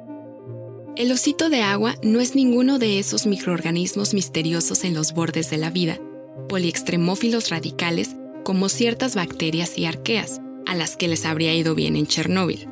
El 1.00 1.10
osito 1.12 1.48
de 1.48 1.62
agua 1.62 1.96
no 2.02 2.20
es 2.20 2.34
ninguno 2.34 2.78
de 2.78 2.98
esos 2.98 3.24
microorganismos 3.24 4.12
misteriosos 4.12 4.84
en 4.84 4.92
los 4.92 5.14
bordes 5.14 5.48
de 5.48 5.56
la 5.56 5.70
vida, 5.70 5.98
poliextremófilos 6.46 7.48
radicales 7.48 8.16
como 8.44 8.68
ciertas 8.68 9.14
bacterias 9.14 9.78
y 9.78 9.86
arqueas 9.86 10.42
a 10.66 10.74
las 10.74 10.98
que 10.98 11.08
les 11.08 11.24
habría 11.24 11.54
ido 11.54 11.74
bien 11.74 11.96
en 11.96 12.06
Chernóbil. 12.06 12.68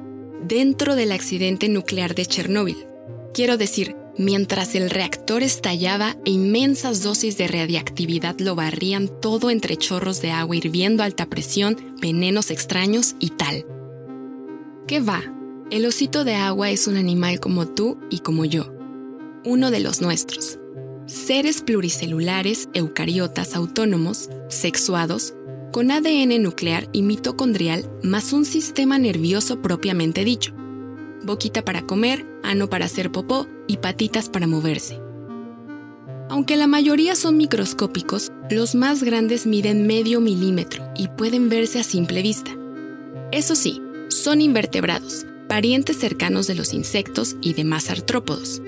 Dentro 0.47 0.95
del 0.95 1.13
accidente 1.13 1.71
nuclear 1.71 2.15
de 2.15 2.27
Chernóbil. 2.27 2.77
Quiero 3.33 3.57
decir, 3.57 3.97
mientras 4.19 4.75
el 4.75 4.91
reactor 4.91 5.43
estallaba 5.43 6.19
e 6.27 6.33
inmensas 6.33 7.03
dosis 7.03 7.39
de 7.39 7.49
radiactividad 7.49 8.39
lo 8.41 8.55
barrían 8.55 9.09
todo 9.23 9.49
entre 9.49 9.79
chorros 9.79 10.21
de 10.21 10.33
agua 10.33 10.55
hirviendo 10.55 11.03
a 11.03 11.07
alta 11.07 11.25
presión, 11.31 11.97
venenos 11.99 12.51
extraños 12.51 13.15
y 13.21 13.31
tal. 13.31 13.65
¿Qué 14.87 15.01
va? 15.01 15.38
El 15.71 15.85
osito 15.85 16.25
de 16.25 16.35
agua 16.35 16.71
es 16.71 16.87
un 16.87 16.97
animal 16.97 17.41
como 17.41 17.69
tú 17.69 17.99
y 18.09 18.21
como 18.21 18.47
yo. 18.47 18.73
Uno 19.45 19.71
de 19.71 19.81
los 19.81 20.01
nuestros. 20.01 20.59
Seres 21.05 21.61
pluricelulares, 21.61 22.71
eucariotas 22.73 23.55
autónomos, 23.55 24.31
sexuados, 24.49 25.35
con 25.71 25.91
ADN 25.91 26.43
nuclear 26.43 26.89
y 26.95 27.03
mitocondrial 27.03 27.85
más 28.03 28.33
un 28.33 28.47
sistema 28.47 28.99
nervioso 28.99 29.61
propiamente 29.61 30.25
dicho. 30.25 30.55
Boquita 31.23 31.63
para 31.63 31.83
comer, 31.83 32.27
ano 32.43 32.71
para 32.71 32.87
hacer 32.87 33.13
popó 33.13 33.47
y 33.67 33.77
patitas 33.77 34.31
para 34.31 34.47
moverse. 34.47 34.99
Aunque 36.31 36.57
la 36.57 36.67
mayoría 36.67 37.15
son 37.15 37.37
microscópicos, 37.37 38.33
los 38.49 38.75
más 38.75 39.03
grandes 39.03 39.47
miden 39.47 39.87
medio 39.87 40.23
milímetro 40.23 40.89
y 40.97 41.09
pueden 41.09 41.51
verse 41.51 41.79
a 41.79 41.85
simple 41.85 42.23
vista. 42.23 42.53
Eso 43.33 43.55
sí, 43.55 43.83
son 44.09 44.41
invertebrados, 44.41 45.27
parientes 45.49 45.99
cercanos 45.99 46.47
de 46.47 46.55
los 46.55 46.75
insectos 46.75 47.37
y 47.41 47.55
demás 47.55 47.91
artrópodos. 47.91 48.63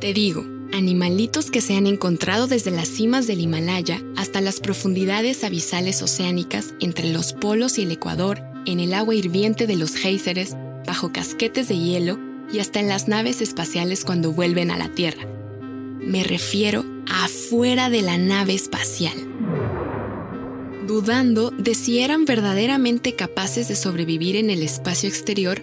Te 0.00 0.12
digo, 0.12 0.44
animalitos 0.72 1.50
que 1.50 1.60
se 1.60 1.76
han 1.76 1.86
encontrado 1.86 2.46
desde 2.46 2.72
las 2.72 2.88
cimas 2.88 3.26
del 3.26 3.40
Himalaya 3.40 4.02
hasta 4.16 4.40
las 4.40 4.60
profundidades 4.60 5.44
abisales 5.44 6.02
oceánicas 6.02 6.74
entre 6.80 7.10
los 7.12 7.32
polos 7.32 7.78
y 7.78 7.82
el 7.82 7.92
Ecuador, 7.92 8.42
en 8.66 8.80
el 8.80 8.92
agua 8.92 9.14
hirviente 9.14 9.66
de 9.66 9.76
los 9.76 9.94
géiseres, 9.94 10.56
bajo 10.84 11.12
casquetes 11.12 11.68
de 11.68 11.78
hielo 11.78 12.18
y 12.52 12.58
hasta 12.58 12.80
en 12.80 12.88
las 12.88 13.08
naves 13.08 13.40
espaciales 13.40 14.04
cuando 14.04 14.32
vuelven 14.32 14.70
a 14.70 14.76
la 14.76 14.88
Tierra. 14.88 15.26
Me 16.00 16.24
refiero 16.24 16.84
a 17.08 17.24
afuera 17.24 17.88
de 17.88 18.02
la 18.02 18.18
nave 18.18 18.54
espacial. 18.54 19.14
Dudando 20.86 21.50
de 21.50 21.74
si 21.74 22.00
eran 22.00 22.26
verdaderamente 22.26 23.14
capaces 23.14 23.68
de 23.68 23.76
sobrevivir 23.76 24.36
en 24.36 24.50
el 24.50 24.62
espacio 24.62 25.08
exterior 25.08 25.62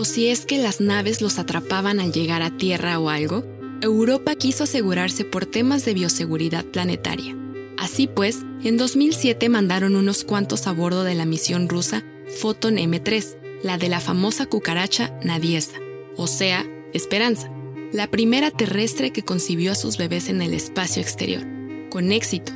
o 0.00 0.04
si 0.06 0.28
es 0.28 0.46
que 0.46 0.56
las 0.56 0.80
naves 0.80 1.20
los 1.20 1.38
atrapaban 1.38 2.00
al 2.00 2.10
llegar 2.10 2.40
a 2.40 2.56
Tierra 2.56 2.98
o 2.98 3.10
algo, 3.10 3.44
Europa 3.82 4.34
quiso 4.34 4.64
asegurarse 4.64 5.26
por 5.26 5.44
temas 5.44 5.84
de 5.84 5.92
bioseguridad 5.92 6.64
planetaria. 6.64 7.36
Así 7.76 8.06
pues, 8.06 8.38
en 8.64 8.78
2007 8.78 9.50
mandaron 9.50 9.96
unos 9.96 10.24
cuantos 10.24 10.66
a 10.66 10.72
bordo 10.72 11.04
de 11.04 11.14
la 11.14 11.26
misión 11.26 11.68
rusa 11.68 12.02
Photon 12.40 12.78
M3, 12.78 13.36
la 13.62 13.76
de 13.76 13.90
la 13.90 14.00
famosa 14.00 14.46
cucaracha 14.46 15.14
Nadiesa, 15.22 15.76
o 16.16 16.26
sea, 16.26 16.64
Esperanza, 16.94 17.52
la 17.92 18.10
primera 18.10 18.50
terrestre 18.50 19.12
que 19.12 19.22
concibió 19.22 19.72
a 19.72 19.74
sus 19.74 19.98
bebés 19.98 20.30
en 20.30 20.40
el 20.40 20.54
espacio 20.54 21.02
exterior, 21.02 21.46
con 21.90 22.10
éxito. 22.10 22.52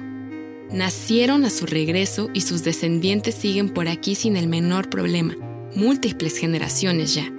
Nacieron 0.71 1.45
a 1.45 1.51
su 1.51 1.67
regreso 1.67 2.31
y 2.33 2.41
sus 2.41 2.65
descendientes 2.65 3.35
siguen 3.35 3.69
por 3.69 3.89
aquí 3.89 4.15
sin 4.15 4.39
el 4.39 4.49
menor 4.49 4.89
problema, 4.89 5.37
múltiples 5.75 6.39
generaciones 6.39 7.15
ya. 7.15 7.34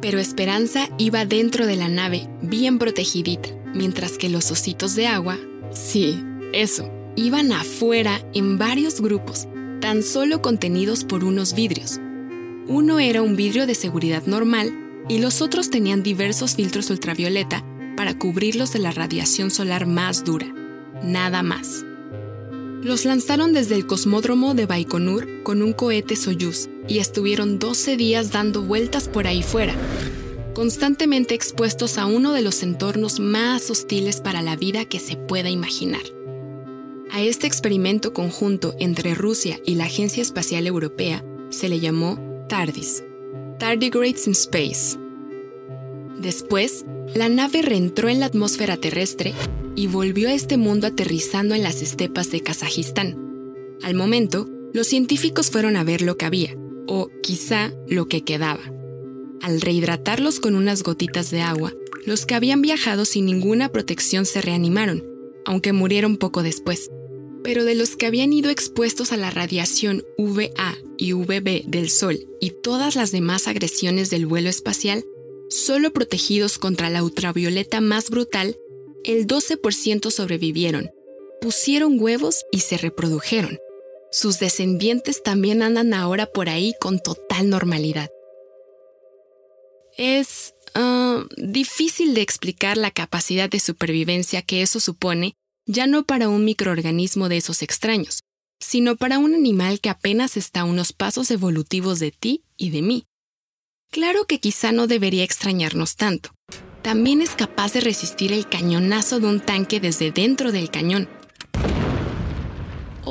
Pero 0.00 0.18
Esperanza 0.18 0.88
iba 0.98 1.24
dentro 1.24 1.66
de 1.66 1.76
la 1.76 1.88
nave, 1.88 2.28
bien 2.40 2.78
protegidita, 2.78 3.50
mientras 3.74 4.16
que 4.16 4.28
los 4.28 4.50
ositos 4.50 4.94
de 4.94 5.06
agua, 5.06 5.38
sí, 5.72 6.18
eso, 6.52 6.90
iban 7.16 7.52
afuera 7.52 8.24
en 8.32 8.56
varios 8.56 9.00
grupos, 9.00 9.46
tan 9.80 10.02
solo 10.02 10.40
contenidos 10.40 11.04
por 11.04 11.22
unos 11.22 11.54
vidrios. 11.54 12.00
Uno 12.66 12.98
era 12.98 13.20
un 13.20 13.36
vidrio 13.36 13.66
de 13.66 13.74
seguridad 13.74 14.24
normal 14.26 14.72
y 15.08 15.18
los 15.18 15.42
otros 15.42 15.70
tenían 15.70 16.02
diversos 16.02 16.54
filtros 16.54 16.88
ultravioleta 16.90 17.64
para 17.96 18.16
cubrirlos 18.16 18.72
de 18.72 18.78
la 18.78 18.92
radiación 18.92 19.50
solar 19.50 19.86
más 19.86 20.24
dura. 20.24 20.46
Nada 21.02 21.42
más. 21.42 21.84
Los 22.82 23.04
lanzaron 23.04 23.52
desde 23.52 23.74
el 23.74 23.86
cosmódromo 23.86 24.54
de 24.54 24.64
Baikonur 24.64 25.42
con 25.42 25.62
un 25.62 25.74
cohete 25.74 26.16
Soyuz 26.16 26.70
y 26.90 26.98
estuvieron 26.98 27.60
12 27.60 27.96
días 27.96 28.32
dando 28.32 28.62
vueltas 28.62 29.08
por 29.08 29.28
ahí 29.28 29.44
fuera, 29.44 29.74
constantemente 30.54 31.34
expuestos 31.34 31.96
a 31.96 32.04
uno 32.04 32.32
de 32.32 32.42
los 32.42 32.64
entornos 32.64 33.20
más 33.20 33.70
hostiles 33.70 34.20
para 34.20 34.42
la 34.42 34.56
vida 34.56 34.84
que 34.84 34.98
se 34.98 35.16
pueda 35.16 35.48
imaginar. 35.48 36.02
A 37.12 37.22
este 37.22 37.46
experimento 37.46 38.12
conjunto 38.12 38.74
entre 38.80 39.14
Rusia 39.14 39.60
y 39.64 39.76
la 39.76 39.84
Agencia 39.84 40.20
Espacial 40.20 40.66
Europea 40.66 41.24
se 41.48 41.68
le 41.68 41.78
llamó 41.78 42.18
TARDIS, 42.48 43.04
Tardigrades 43.58 44.26
in 44.26 44.32
Space. 44.32 44.98
Después, 46.18 46.84
la 47.14 47.28
nave 47.28 47.62
reentró 47.62 48.08
en 48.08 48.18
la 48.18 48.26
atmósfera 48.26 48.76
terrestre 48.76 49.32
y 49.76 49.86
volvió 49.86 50.28
a 50.28 50.34
este 50.34 50.56
mundo 50.56 50.88
aterrizando 50.88 51.54
en 51.54 51.62
las 51.62 51.82
estepas 51.82 52.32
de 52.32 52.40
Kazajistán. 52.40 53.16
Al 53.82 53.94
momento, 53.94 54.48
los 54.72 54.88
científicos 54.88 55.50
fueron 55.50 55.76
a 55.76 55.84
ver 55.84 56.02
lo 56.02 56.16
que 56.16 56.26
había, 56.26 56.56
o 56.86 57.08
quizá 57.22 57.72
lo 57.88 58.06
que 58.06 58.22
quedaba. 58.22 58.62
Al 59.42 59.60
rehidratarlos 59.60 60.40
con 60.40 60.54
unas 60.54 60.82
gotitas 60.82 61.30
de 61.30 61.40
agua, 61.40 61.72
los 62.04 62.26
que 62.26 62.34
habían 62.34 62.62
viajado 62.62 63.04
sin 63.04 63.26
ninguna 63.26 63.70
protección 63.70 64.26
se 64.26 64.40
reanimaron, 64.40 65.04
aunque 65.44 65.72
murieron 65.72 66.16
poco 66.16 66.42
después. 66.42 66.90
Pero 67.42 67.64
de 67.64 67.74
los 67.74 67.96
que 67.96 68.06
habían 68.06 68.32
ido 68.32 68.50
expuestos 68.50 69.12
a 69.12 69.16
la 69.16 69.30
radiación 69.30 70.04
VA 70.18 70.76
y 70.98 71.12
VB 71.14 71.64
del 71.66 71.88
Sol 71.88 72.26
y 72.40 72.50
todas 72.50 72.96
las 72.96 73.12
demás 73.12 73.48
agresiones 73.48 74.10
del 74.10 74.26
vuelo 74.26 74.50
espacial, 74.50 75.04
solo 75.48 75.92
protegidos 75.92 76.58
contra 76.58 76.90
la 76.90 77.02
ultravioleta 77.02 77.80
más 77.80 78.10
brutal, 78.10 78.56
el 79.04 79.26
12% 79.26 80.10
sobrevivieron, 80.10 80.90
pusieron 81.40 81.98
huevos 81.98 82.44
y 82.52 82.60
se 82.60 82.76
reprodujeron. 82.76 83.58
Sus 84.12 84.38
descendientes 84.38 85.22
también 85.22 85.62
andan 85.62 85.94
ahora 85.94 86.26
por 86.26 86.48
ahí 86.48 86.74
con 86.80 86.98
total 86.98 87.48
normalidad. 87.48 88.10
Es 89.96 90.54
ah, 90.74 91.24
difícil 91.36 92.14
de 92.14 92.22
explicar 92.22 92.76
la 92.76 92.90
capacidad 92.90 93.48
de 93.48 93.60
supervivencia 93.60 94.42
que 94.42 94.62
eso 94.62 94.80
supone, 94.80 95.34
ya 95.66 95.86
no 95.86 96.04
para 96.04 96.28
un 96.28 96.44
microorganismo 96.44 97.28
de 97.28 97.36
esos 97.36 97.62
extraños, 97.62 98.22
sino 98.60 98.96
para 98.96 99.18
un 99.18 99.34
animal 99.34 99.80
que 99.80 99.90
apenas 99.90 100.36
está 100.36 100.60
a 100.60 100.64
unos 100.64 100.92
pasos 100.92 101.30
evolutivos 101.30 102.00
de 102.00 102.10
ti 102.10 102.42
y 102.56 102.70
de 102.70 102.82
mí. 102.82 103.04
Claro 103.90 104.26
que 104.26 104.38
quizá 104.38 104.72
no 104.72 104.86
debería 104.86 105.24
extrañarnos 105.24 105.96
tanto. 105.96 106.30
También 106.82 107.22
es 107.22 107.30
capaz 107.30 107.72
de 107.72 107.80
resistir 107.80 108.32
el 108.32 108.48
cañonazo 108.48 109.20
de 109.20 109.26
un 109.26 109.40
tanque 109.40 109.80
desde 109.80 110.12
dentro 110.12 110.52
del 110.52 110.70
cañón. 110.70 111.08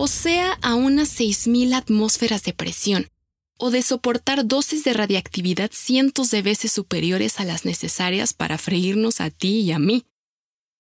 O 0.02 0.08
sea, 0.08 0.54
a 0.62 0.76
unas 0.76 1.20
6.000 1.20 1.74
atmósferas 1.74 2.44
de 2.44 2.54
presión, 2.54 3.10
o 3.58 3.70
de 3.70 3.82
soportar 3.82 4.48
dosis 4.48 4.86
de 4.86 4.94
radiactividad 4.94 5.72
cientos 5.74 6.32
de 6.32 6.42
veces 6.42 6.72
superiores 6.72 7.42
a 7.42 7.44
las 7.44 7.66
necesarias 7.66 8.34
para 8.34 8.58
freírnos 8.58 9.20
a 9.20 9.30
ti 9.30 9.60
y 9.60 9.74
a 9.74 9.78
mí. 9.78 10.06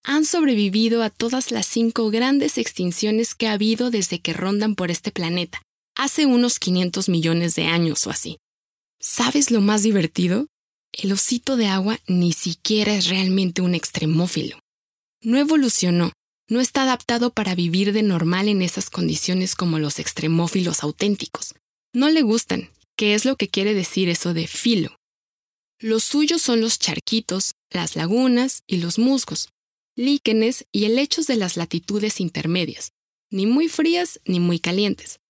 Han 0.05 0.23
sobrevivido 0.23 1.03
a 1.03 1.09
todas 1.09 1.51
las 1.51 1.65
cinco 1.65 2.09
grandes 2.09 2.57
extinciones 2.57 3.35
que 3.35 3.49
ha 3.49 3.51
habido 3.51 3.91
desde 3.91 4.21
que 4.21 4.31
rondan 4.31 4.75
por 4.75 4.89
este 4.89 5.11
planeta, 5.11 5.61
hace 5.97 6.25
unos 6.25 6.57
500 6.57 7.09
millones 7.09 7.55
de 7.55 7.65
años 7.65 8.07
o 8.07 8.11
así. 8.11 8.37
¿Sabes 9.01 9.51
lo 9.51 9.59
más 9.59 9.83
divertido? 9.83 10.47
El 10.93 11.11
osito 11.11 11.57
de 11.57 11.67
agua 11.67 11.99
ni 12.07 12.31
siquiera 12.31 12.95
es 12.95 13.09
realmente 13.09 13.61
un 13.61 13.75
extremófilo. 13.75 14.57
No 15.21 15.37
evolucionó, 15.37 16.13
no 16.49 16.59
está 16.59 16.83
adaptado 16.83 17.29
para 17.31 17.55
vivir 17.55 17.93
de 17.93 18.03
normal 18.03 18.49
en 18.49 18.61
esas 18.61 18.89
condiciones 18.89 19.55
como 19.55 19.79
los 19.79 19.99
extremófilos 19.99 20.83
auténticos. 20.83 21.55
No 21.93 22.09
le 22.09 22.21
gustan, 22.21 22.69
¿Qué 22.99 23.13
es 23.13 23.23
lo 23.23 23.37
que 23.37 23.47
quiere 23.47 23.73
decir 23.73 24.09
eso 24.09 24.33
de 24.33 24.45
filo. 24.45 24.99
Los 25.79 26.03
suyos 26.03 26.41
son 26.41 26.59
los 26.59 26.79
charquitos, 26.79 27.53
las 27.69 27.95
lagunas 27.95 28.63
y 28.67 28.79
los 28.79 28.99
musgos, 28.99 29.47
líquenes 29.95 30.65
y 30.73 30.83
helechos 30.83 31.25
de 31.25 31.37
las 31.37 31.55
latitudes 31.55 32.19
intermedias, 32.19 32.91
ni 33.31 33.45
muy 33.45 33.69
frías 33.69 34.19
ni 34.25 34.41
muy 34.41 34.59
calientes. 34.59 35.21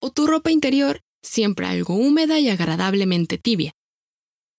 O 0.00 0.10
tu 0.10 0.26
ropa 0.26 0.50
interior, 0.50 1.02
siempre 1.20 1.66
algo 1.66 1.92
húmeda 1.92 2.40
y 2.40 2.48
agradablemente 2.48 3.36
tibia. 3.36 3.74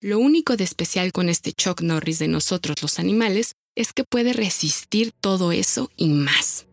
Lo 0.00 0.20
único 0.20 0.56
de 0.56 0.62
especial 0.62 1.10
con 1.10 1.28
este 1.28 1.52
Chuck 1.52 1.80
Norris 1.80 2.20
de 2.20 2.28
nosotros 2.28 2.80
los 2.80 3.00
animales 3.00 3.56
es 3.74 3.92
que 3.92 4.04
puede 4.04 4.32
resistir 4.32 5.12
todo 5.12 5.52
eso 5.52 5.90
y 5.96 6.08
más. 6.08 6.66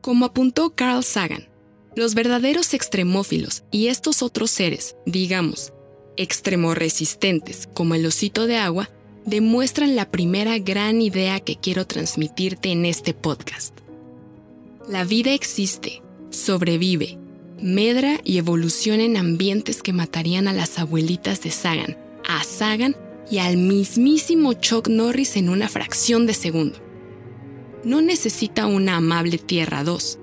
Como 0.00 0.26
apuntó 0.26 0.74
Carl 0.74 1.04
Sagan, 1.04 1.48
los 1.94 2.14
verdaderos 2.14 2.74
extremófilos 2.74 3.64
y 3.70 3.88
estos 3.88 4.22
otros 4.22 4.50
seres, 4.50 4.96
digamos, 5.06 5.72
extremorresistentes 6.16 7.68
como 7.74 7.94
el 7.94 8.06
osito 8.06 8.46
de 8.46 8.56
agua, 8.56 8.90
demuestran 9.24 9.96
la 9.96 10.10
primera 10.10 10.58
gran 10.58 11.00
idea 11.02 11.40
que 11.40 11.56
quiero 11.56 11.86
transmitirte 11.86 12.70
en 12.70 12.84
este 12.84 13.14
podcast. 13.14 13.76
La 14.88 15.04
vida 15.04 15.32
existe, 15.32 16.02
sobrevive, 16.30 17.18
medra 17.60 18.20
y 18.22 18.38
evoluciona 18.38 19.02
en 19.02 19.16
ambientes 19.16 19.82
que 19.82 19.92
matarían 19.92 20.46
a 20.46 20.52
las 20.52 20.78
abuelitas 20.78 21.42
de 21.42 21.50
Sagan, 21.50 21.96
a 22.24 22.44
Sagan 22.44 22.94
y 23.30 23.38
al 23.38 23.56
mismísimo 23.56 24.52
Chuck 24.54 24.88
Norris 24.88 25.36
en 25.36 25.48
una 25.48 25.68
fracción 25.68 26.26
de 26.26 26.34
segundo. 26.34 26.78
No 27.84 28.02
necesita 28.02 28.66
una 28.66 28.96
amable 28.96 29.38
Tierra 29.38 29.84
2, 29.84 30.18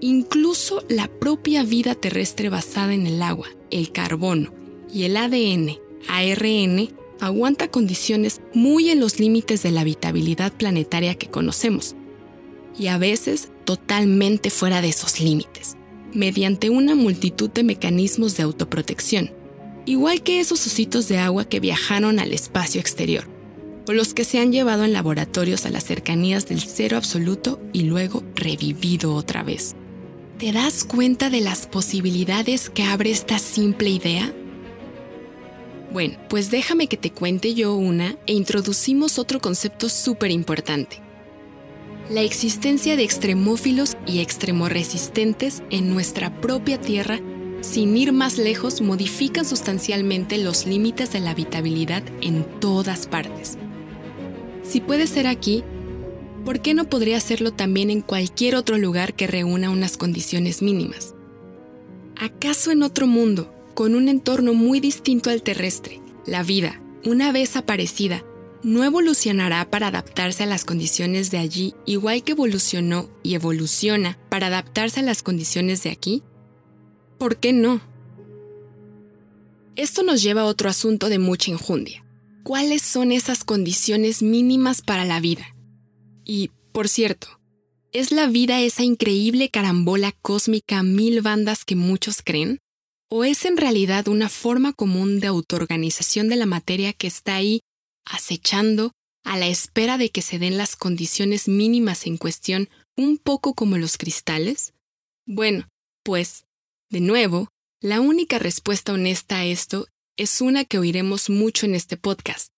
Incluso 0.00 0.84
la 0.88 1.08
propia 1.08 1.62
vida 1.62 1.94
terrestre 1.94 2.50
basada 2.50 2.92
en 2.92 3.06
el 3.06 3.22
agua, 3.22 3.48
el 3.70 3.92
carbono 3.92 4.52
y 4.92 5.04
el 5.04 5.16
ADN, 5.16 5.78
ARN, 6.06 6.90
aguanta 7.18 7.68
condiciones 7.68 8.42
muy 8.52 8.90
en 8.90 9.00
los 9.00 9.18
límites 9.18 9.62
de 9.62 9.70
la 9.70 9.80
habitabilidad 9.80 10.52
planetaria 10.52 11.14
que 11.14 11.28
conocemos, 11.28 11.96
y 12.78 12.88
a 12.88 12.98
veces 12.98 13.50
totalmente 13.64 14.50
fuera 14.50 14.82
de 14.82 14.90
esos 14.90 15.18
límites, 15.18 15.76
mediante 16.12 16.68
una 16.68 16.94
multitud 16.94 17.48
de 17.48 17.64
mecanismos 17.64 18.36
de 18.36 18.42
autoprotección, 18.42 19.30
igual 19.86 20.22
que 20.22 20.40
esos 20.40 20.66
ositos 20.66 21.08
de 21.08 21.18
agua 21.18 21.48
que 21.48 21.60
viajaron 21.60 22.18
al 22.18 22.32
espacio 22.32 22.80
exterior, 22.80 23.26
o 23.88 23.92
los 23.92 24.12
que 24.12 24.24
se 24.24 24.38
han 24.38 24.52
llevado 24.52 24.84
en 24.84 24.92
laboratorios 24.92 25.64
a 25.64 25.70
las 25.70 25.84
cercanías 25.84 26.46
del 26.46 26.60
cero 26.60 26.96
absoluto 26.96 27.60
y 27.72 27.84
luego 27.84 28.22
revivido 28.34 29.14
otra 29.14 29.42
vez. 29.42 29.74
¿Te 30.38 30.52
das 30.52 30.84
cuenta 30.84 31.30
de 31.30 31.40
las 31.40 31.66
posibilidades 31.66 32.68
que 32.68 32.82
abre 32.82 33.10
esta 33.10 33.38
simple 33.38 33.88
idea? 33.88 34.34
Bueno, 35.92 36.18
pues 36.28 36.50
déjame 36.50 36.88
que 36.88 36.98
te 36.98 37.10
cuente 37.10 37.54
yo 37.54 37.74
una 37.74 38.16
e 38.26 38.34
introducimos 38.34 39.18
otro 39.18 39.40
concepto 39.40 39.88
súper 39.88 40.30
importante. 40.30 41.00
La 42.10 42.20
existencia 42.20 42.96
de 42.96 43.02
extremófilos 43.02 43.96
y 44.06 44.20
extremorresistentes 44.20 45.62
en 45.70 45.88
nuestra 45.88 46.40
propia 46.40 46.80
Tierra, 46.80 47.18
sin 47.60 47.96
ir 47.96 48.12
más 48.12 48.38
lejos, 48.38 48.80
modifican 48.80 49.44
sustancialmente 49.44 50.38
los 50.38 50.66
límites 50.66 51.12
de 51.12 51.20
la 51.20 51.30
habitabilidad 51.30 52.02
en 52.20 52.44
todas 52.60 53.06
partes. 53.06 53.58
Si 54.62 54.80
puede 54.80 55.06
ser 55.06 55.26
aquí, 55.26 55.62
¿por 56.44 56.60
qué 56.60 56.74
no 56.74 56.88
podría 56.88 57.16
hacerlo 57.16 57.52
también 57.52 57.90
en 57.90 58.00
cualquier 58.00 58.56
otro 58.56 58.78
lugar 58.78 59.14
que 59.14 59.26
reúna 59.26 59.70
unas 59.70 59.96
condiciones 59.96 60.62
mínimas? 60.62 61.14
¿Acaso 62.16 62.70
en 62.70 62.82
otro 62.82 63.06
mundo, 63.06 63.52
con 63.74 63.94
un 63.94 64.08
entorno 64.08 64.54
muy 64.54 64.80
distinto 64.80 65.30
al 65.30 65.42
terrestre, 65.42 66.00
la 66.24 66.42
vida, 66.42 66.80
una 67.04 67.30
vez 67.30 67.56
aparecida, 67.56 68.24
no 68.62 68.82
evolucionará 68.84 69.70
para 69.70 69.88
adaptarse 69.88 70.42
a 70.42 70.46
las 70.46 70.64
condiciones 70.64 71.30
de 71.30 71.38
allí 71.38 71.74
igual 71.84 72.24
que 72.24 72.32
evolucionó 72.32 73.10
y 73.22 73.34
evoluciona 73.34 74.18
para 74.28 74.48
adaptarse 74.48 75.00
a 75.00 75.04
las 75.04 75.22
condiciones 75.22 75.82
de 75.82 75.90
aquí? 75.90 76.22
¿Por 77.18 77.38
qué 77.38 77.52
no? 77.52 77.80
Esto 79.74 80.02
nos 80.02 80.22
lleva 80.22 80.42
a 80.42 80.46
otro 80.46 80.68
asunto 80.68 81.08
de 81.08 81.18
mucha 81.18 81.50
injundia. 81.50 82.04
¿Cuáles 82.42 82.82
son 82.82 83.12
esas 83.12 83.44
condiciones 83.44 84.22
mínimas 84.22 84.82
para 84.82 85.04
la 85.04 85.20
vida? 85.20 85.54
Y, 86.24 86.50
por 86.72 86.88
cierto, 86.88 87.40
¿es 87.92 88.12
la 88.12 88.26
vida 88.26 88.60
esa 88.60 88.84
increíble 88.84 89.48
carambola 89.50 90.12
cósmica 90.22 90.82
mil 90.82 91.22
bandas 91.22 91.64
que 91.64 91.76
muchos 91.76 92.22
creen? 92.22 92.58
¿O 93.08 93.24
es 93.24 93.44
en 93.44 93.56
realidad 93.56 94.08
una 94.08 94.28
forma 94.28 94.72
común 94.72 95.20
de 95.20 95.26
autoorganización 95.26 96.28
de 96.28 96.36
la 96.36 96.46
materia 96.46 96.92
que 96.92 97.06
está 97.06 97.36
ahí 97.36 97.60
acechando 98.04 98.92
a 99.24 99.36
la 99.36 99.48
espera 99.48 99.98
de 99.98 100.10
que 100.10 100.22
se 100.22 100.38
den 100.38 100.56
las 100.56 100.76
condiciones 100.76 101.48
mínimas 101.48 102.06
en 102.06 102.16
cuestión, 102.16 102.68
un 102.96 103.18
poco 103.18 103.54
como 103.54 103.76
los 103.76 103.98
cristales? 103.98 104.72
Bueno, 105.26 105.68
pues, 106.02 106.45
de 106.90 107.00
nuevo, 107.00 107.48
la 107.80 108.00
única 108.00 108.38
respuesta 108.38 108.92
honesta 108.92 109.38
a 109.38 109.44
esto 109.44 109.86
es 110.16 110.40
una 110.40 110.64
que 110.64 110.78
oiremos 110.78 111.28
mucho 111.28 111.66
en 111.66 111.74
este 111.74 111.96
podcast. 111.96 112.50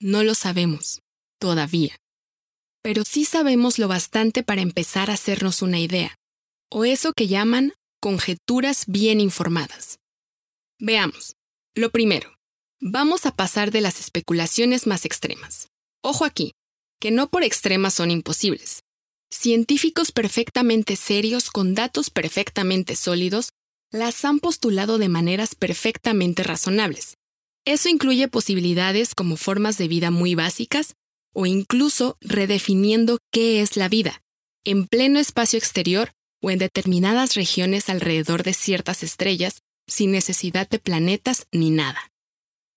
No 0.00 0.22
lo 0.22 0.34
sabemos, 0.34 1.02
todavía. 1.38 1.96
Pero 2.82 3.04
sí 3.04 3.24
sabemos 3.24 3.78
lo 3.78 3.86
bastante 3.86 4.42
para 4.42 4.62
empezar 4.62 5.10
a 5.10 5.14
hacernos 5.14 5.60
una 5.60 5.78
idea, 5.78 6.16
o 6.70 6.84
eso 6.84 7.12
que 7.12 7.28
llaman 7.28 7.72
conjeturas 8.00 8.84
bien 8.86 9.20
informadas. 9.20 9.98
Veamos. 10.78 11.34
Lo 11.74 11.90
primero, 11.90 12.34
vamos 12.80 13.26
a 13.26 13.32
pasar 13.32 13.70
de 13.70 13.80
las 13.80 14.00
especulaciones 14.00 14.86
más 14.86 15.04
extremas. 15.04 15.68
Ojo 16.02 16.24
aquí, 16.24 16.52
que 17.00 17.10
no 17.10 17.28
por 17.28 17.42
extremas 17.42 17.94
son 17.94 18.10
imposibles. 18.10 18.82
Científicos 19.30 20.10
perfectamente 20.10 20.96
serios 20.96 21.50
con 21.50 21.74
datos 21.74 22.10
perfectamente 22.10 22.96
sólidos 22.96 23.50
las 23.90 24.24
han 24.24 24.40
postulado 24.40 24.98
de 24.98 25.08
maneras 25.08 25.54
perfectamente 25.54 26.42
razonables. 26.42 27.16
Eso 27.64 27.88
incluye 27.88 28.28
posibilidades 28.28 29.14
como 29.14 29.36
formas 29.36 29.76
de 29.76 29.88
vida 29.88 30.10
muy 30.10 30.34
básicas 30.34 30.94
o 31.34 31.46
incluso 31.46 32.16
redefiniendo 32.20 33.18
qué 33.30 33.60
es 33.60 33.76
la 33.76 33.88
vida, 33.88 34.22
en 34.64 34.86
pleno 34.86 35.18
espacio 35.18 35.58
exterior 35.58 36.12
o 36.42 36.50
en 36.50 36.58
determinadas 36.58 37.34
regiones 37.34 37.90
alrededor 37.90 38.42
de 38.42 38.54
ciertas 38.54 39.02
estrellas, 39.02 39.60
sin 39.86 40.10
necesidad 40.10 40.68
de 40.68 40.78
planetas 40.78 41.46
ni 41.52 41.70
nada. 41.70 42.10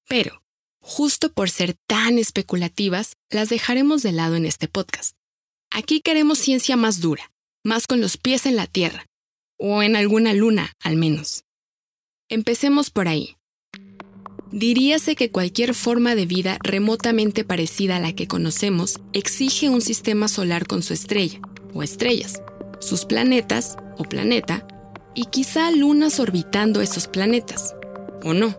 Pero, 0.07 0.43
justo 0.81 1.31
por 1.31 1.49
ser 1.49 1.75
tan 1.87 2.17
especulativas, 2.17 3.13
las 3.29 3.49
dejaremos 3.49 4.03
de 4.03 4.11
lado 4.11 4.35
en 4.35 4.45
este 4.45 4.67
podcast. 4.67 5.15
Aquí 5.73 6.01
queremos 6.01 6.37
ciencia 6.37 6.75
más 6.75 6.99
dura, 6.99 7.31
más 7.63 7.87
con 7.87 8.01
los 8.01 8.17
pies 8.17 8.45
en 8.45 8.57
la 8.57 8.67
Tierra, 8.67 9.05
o 9.57 9.81
en 9.81 9.95
alguna 9.95 10.33
luna, 10.33 10.73
al 10.81 10.97
menos. 10.97 11.45
Empecemos 12.27 12.89
por 12.89 13.07
ahí. 13.07 13.37
Diríase 14.51 15.15
que 15.15 15.31
cualquier 15.31 15.73
forma 15.73 16.13
de 16.13 16.25
vida 16.25 16.57
remotamente 16.61 17.45
parecida 17.45 17.95
a 17.95 17.99
la 18.01 18.11
que 18.11 18.27
conocemos 18.27 18.99
exige 19.13 19.69
un 19.69 19.79
sistema 19.79 20.27
solar 20.27 20.67
con 20.67 20.83
su 20.83 20.91
estrella, 20.91 21.39
o 21.73 21.83
estrellas, 21.83 22.41
sus 22.81 23.05
planetas, 23.05 23.77
o 23.97 24.03
planeta, 24.03 24.67
y 25.15 25.27
quizá 25.27 25.71
lunas 25.71 26.19
orbitando 26.19 26.81
esos 26.81 27.07
planetas, 27.07 27.75
o 28.25 28.33
no. 28.33 28.57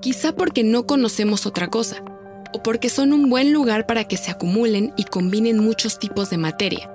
Quizá 0.00 0.36
porque 0.36 0.62
no 0.62 0.86
conocemos 0.86 1.44
otra 1.44 1.66
cosa, 1.66 2.04
o 2.52 2.62
porque 2.62 2.88
son 2.88 3.12
un 3.12 3.28
buen 3.30 3.52
lugar 3.52 3.86
para 3.86 4.04
que 4.04 4.16
se 4.16 4.30
acumulen 4.30 4.92
y 4.96 5.04
combinen 5.04 5.58
muchos 5.58 5.98
tipos 5.98 6.30
de 6.30 6.38
materia. 6.38 6.90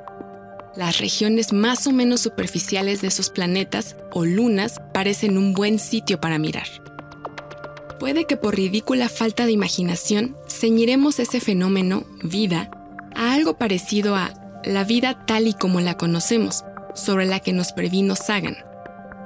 Las 0.76 1.00
regiones 1.00 1.54
más 1.54 1.88
o 1.88 1.92
menos 1.92 2.22
superficiales 2.22 3.02
de 3.02 3.08
esos 3.08 3.30
planetas 3.30 3.96
o 4.12 4.26
lunas 4.26 4.82
parecen 4.94 5.38
un 5.38 5.54
buen 5.54 5.80
sitio 5.80 6.20
para 6.20 6.38
mirar. 6.38 6.68
Puede 8.00 8.26
que 8.26 8.36
por 8.36 8.56
ridícula 8.56 9.08
falta 9.08 9.46
de 9.46 9.54
imaginación 9.54 10.36
ceñiremos 10.50 11.20
ese 11.20 11.40
fenómeno, 11.40 12.04
vida, 12.24 12.70
a 13.16 13.34
algo 13.34 13.58
parecido 13.58 14.16
a 14.16 14.34
la 14.66 14.84
vida 14.84 15.26
tal 15.26 15.48
y 15.48 15.54
como 15.54 15.80
la 15.80 15.96
conocemos, 15.96 16.66
sobre 16.94 17.26
la 17.26 17.40
que 17.40 17.54
nos 17.54 17.72
previno 17.72 18.16
Sagan, 18.16 18.58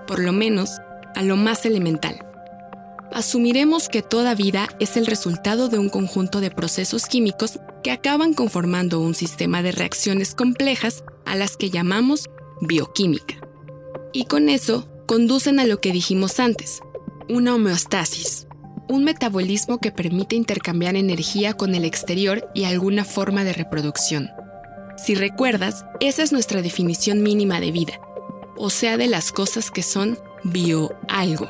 por 0.05 0.19
lo 0.19 0.31
menos 0.31 0.69
a 1.15 1.23
lo 1.23 1.35
más 1.35 1.65
elemental 1.65 2.28
asumiremos 3.11 3.89
que 3.89 4.01
toda 4.01 4.35
vida 4.35 4.67
es 4.79 4.97
el 4.97 5.05
resultado 5.05 5.67
de 5.67 5.79
un 5.79 5.89
conjunto 5.89 6.41
de 6.41 6.51
procesos 6.51 7.05
químicos 7.05 7.59
que 7.83 7.91
acaban 7.91 8.33
conformando 8.33 8.99
un 8.99 9.15
sistema 9.15 9.61
de 9.61 9.71
reacciones 9.71 10.35
complejas 10.35 11.03
a 11.25 11.35
las 11.35 11.57
que 11.57 11.69
llamamos 11.69 12.29
bioquímica. 12.61 13.35
Y 14.13 14.25
con 14.25 14.49
eso 14.49 14.87
conducen 15.07 15.59
a 15.59 15.65
lo 15.65 15.79
que 15.81 15.91
dijimos 15.91 16.39
antes, 16.39 16.81
una 17.27 17.55
homeostasis, 17.55 18.47
un 18.87 19.03
metabolismo 19.03 19.79
que 19.79 19.91
permite 19.91 20.35
intercambiar 20.35 20.95
energía 20.95 21.53
con 21.53 21.75
el 21.75 21.85
exterior 21.85 22.49
y 22.53 22.63
alguna 22.63 23.05
forma 23.05 23.43
de 23.43 23.53
reproducción. 23.53 24.29
Si 24.97 25.15
recuerdas, 25.15 25.85
esa 25.99 26.23
es 26.23 26.31
nuestra 26.31 26.61
definición 26.61 27.21
mínima 27.21 27.59
de 27.59 27.71
vida, 27.71 28.01
o 28.57 28.69
sea, 28.69 28.97
de 28.97 29.07
las 29.07 29.31
cosas 29.31 29.71
que 29.71 29.83
son 29.83 30.17
bio 30.43 30.91
algo 31.07 31.49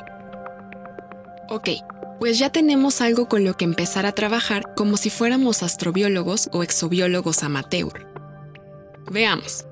Ok, 1.52 1.68
pues 2.20 2.38
ya 2.38 2.50
tenemos 2.50 3.00
algo 3.00 3.28
con 3.28 3.42
lo 3.42 3.56
que 3.56 3.64
empezar 3.64 4.06
a 4.06 4.12
trabajar 4.12 4.72
como 4.76 4.96
si 4.96 5.10
fuéramos 5.10 5.64
astrobiólogos 5.64 6.48
o 6.52 6.62
exobiólogos 6.62 7.42
amateur. 7.42 8.06
Veamos. 9.10 9.64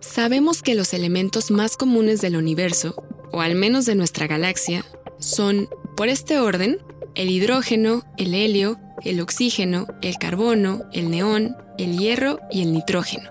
Sabemos 0.00 0.62
que 0.62 0.74
los 0.74 0.94
elementos 0.94 1.50
más 1.50 1.76
comunes 1.76 2.22
del 2.22 2.36
universo, 2.36 2.94
o 3.32 3.42
al 3.42 3.54
menos 3.54 3.84
de 3.84 3.96
nuestra 3.96 4.26
galaxia, 4.26 4.82
son, 5.18 5.68
por 5.94 6.08
este 6.08 6.38
orden, 6.38 6.78
el 7.14 7.28
hidrógeno, 7.28 8.02
el 8.16 8.32
helio, 8.32 8.78
el 9.04 9.20
oxígeno, 9.20 9.86
el 10.00 10.16
carbono, 10.16 10.84
el 10.94 11.10
neón, 11.10 11.54
el 11.76 11.98
hierro 11.98 12.40
y 12.50 12.62
el 12.62 12.72
nitrógeno. 12.72 13.28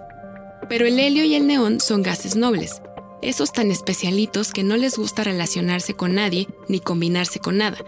Pero 0.69 0.85
el 0.85 0.99
helio 0.99 1.23
y 1.23 1.33
el 1.33 1.47
neón 1.47 1.79
son 1.79 2.03
gases 2.03 2.35
nobles, 2.35 2.83
esos 3.23 3.51
tan 3.51 3.71
especialitos 3.71 4.51
que 4.51 4.63
no 4.63 4.77
les 4.77 4.95
gusta 4.95 5.23
relacionarse 5.23 5.95
con 5.95 6.13
nadie 6.13 6.47
ni 6.67 6.79
combinarse 6.79 7.39
con 7.39 7.57
nada, 7.57 7.79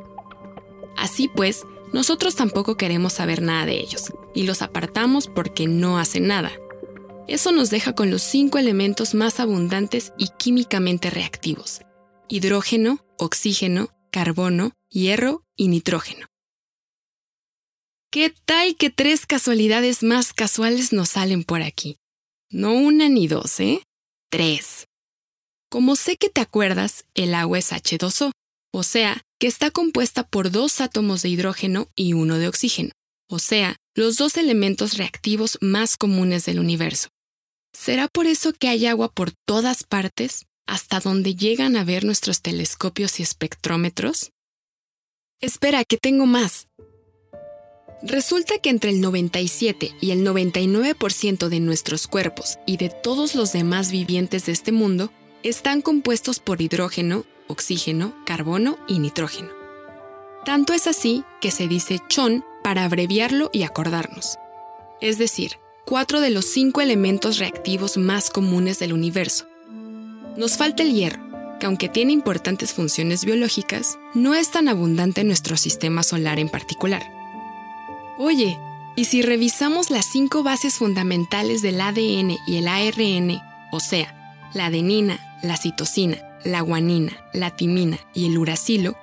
Así 0.97 1.29
pues, 1.29 1.63
nosotros 1.93 2.35
tampoco 2.35 2.75
queremos 2.75 3.13
saber 3.13 3.41
nada 3.41 3.65
de 3.65 3.79
ellos, 3.79 4.11
y 4.35 4.43
los 4.43 4.61
apartamos 4.61 5.27
porque 5.27 5.67
no 5.67 5.97
hacen 5.97 6.27
nada. 6.27 6.51
Eso 7.27 7.51
nos 7.51 7.69
deja 7.69 7.93
con 7.93 8.09
los 8.09 8.21
cinco 8.21 8.57
elementos 8.57 9.13
más 9.13 9.39
abundantes 9.39 10.13
y 10.17 10.29
químicamente 10.37 11.09
reactivos. 11.09 11.81
Hidrógeno, 12.29 12.99
oxígeno, 13.17 13.89
carbono, 14.11 14.71
hierro 14.89 15.43
y 15.55 15.67
nitrógeno. 15.67 16.27
¿Qué 18.09 18.33
tal 18.45 18.75
que 18.77 18.89
tres 18.89 19.25
casualidades 19.25 20.03
más 20.03 20.33
casuales 20.33 20.93
nos 20.93 21.09
salen 21.09 21.43
por 21.43 21.61
aquí? 21.61 21.97
No 22.49 22.73
una 22.73 23.09
ni 23.09 23.27
dos, 23.27 23.59
¿eh? 23.59 23.83
Tres. 24.29 24.87
Como 25.69 25.97
sé 25.97 26.15
que 26.15 26.29
te 26.29 26.39
acuerdas, 26.39 27.03
el 27.13 27.33
agua 27.35 27.59
es 27.59 27.73
H2O, 27.73 28.31
o 28.73 28.83
sea, 28.83 29.21
que 29.39 29.47
está 29.47 29.71
compuesta 29.71 30.23
por 30.23 30.51
dos 30.51 30.81
átomos 30.81 31.21
de 31.21 31.29
hidrógeno 31.29 31.89
y 31.95 32.13
uno 32.13 32.37
de 32.37 32.47
oxígeno, 32.47 32.91
o 33.29 33.39
sea, 33.39 33.75
los 33.95 34.17
dos 34.17 34.37
elementos 34.37 34.97
reactivos 34.97 35.57
más 35.61 35.97
comunes 35.97 36.45
del 36.45 36.59
universo. 36.59 37.09
¿Será 37.73 38.07
por 38.07 38.25
eso 38.25 38.53
que 38.53 38.69
hay 38.69 38.87
agua 38.87 39.09
por 39.09 39.31
todas 39.45 39.83
partes, 39.83 40.45
hasta 40.65 40.99
donde 40.99 41.35
llegan 41.35 41.75
a 41.75 41.83
ver 41.83 42.03
nuestros 42.03 42.41
telescopios 42.41 43.19
y 43.19 43.23
espectrómetros? 43.23 44.31
Espera, 45.39 45.83
que 45.85 45.97
tengo 45.97 46.25
más. 46.25 46.67
Resulta 48.01 48.57
que 48.59 48.69
entre 48.69 48.91
el 48.91 49.01
97 49.01 49.95
y 50.01 50.11
el 50.11 50.25
99% 50.25 51.47
de 51.47 51.59
nuestros 51.59 52.07
cuerpos 52.07 52.57
y 52.65 52.77
de 52.77 52.89
todos 52.89 53.35
los 53.35 53.53
demás 53.53 53.91
vivientes 53.91 54.45
de 54.45 54.51
este 54.51 54.71
mundo 54.71 55.11
están 55.43 55.81
compuestos 55.81 56.39
por 56.39 56.61
hidrógeno, 56.61 57.25
oxígeno, 57.47 58.13
carbono 58.25 58.77
y 58.87 58.99
nitrógeno. 58.99 59.49
Tanto 60.45 60.73
es 60.73 60.87
así 60.87 61.23
que 61.41 61.51
se 61.51 61.67
dice 61.67 61.99
chon 62.07 62.45
para 62.63 62.85
abreviarlo 62.85 63.49
y 63.51 63.63
acordarnos. 63.63 64.37
Es 65.01 65.17
decir, 65.17 65.59
cuatro 65.85 66.21
de 66.21 66.29
los 66.29 66.45
cinco 66.45 66.81
elementos 66.81 67.37
reactivos 67.37 67.97
más 67.97 68.29
comunes 68.29 68.79
del 68.79 68.93
universo. 68.93 69.45
Nos 70.37 70.57
falta 70.57 70.83
el 70.83 70.93
hierro, 70.93 71.21
que 71.59 71.65
aunque 71.65 71.89
tiene 71.89 72.13
importantes 72.13 72.73
funciones 72.73 73.25
biológicas, 73.25 73.97
no 74.13 74.35
es 74.35 74.51
tan 74.51 74.67
abundante 74.67 75.21
en 75.21 75.27
nuestro 75.27 75.57
sistema 75.57 76.03
solar 76.03 76.39
en 76.39 76.49
particular. 76.49 77.03
Oye, 78.17 78.59
¿y 78.95 79.05
si 79.05 79.21
revisamos 79.21 79.89
las 79.89 80.05
cinco 80.05 80.43
bases 80.43 80.75
fundamentales 80.75 81.61
del 81.61 81.79
ADN 81.79 82.37
y 82.47 82.57
el 82.57 82.67
ARN, 82.67 83.41
o 83.71 83.79
sea, 83.79 84.49
la 84.53 84.67
adenina, 84.67 85.19
la 85.43 85.57
citosina, 85.57 86.17
la 86.47 86.61
guanina, 86.61 87.29
la 87.33 87.55
timina 87.55 87.99
y 88.13 88.25
el 88.25 88.37
uracilo, 88.37 88.95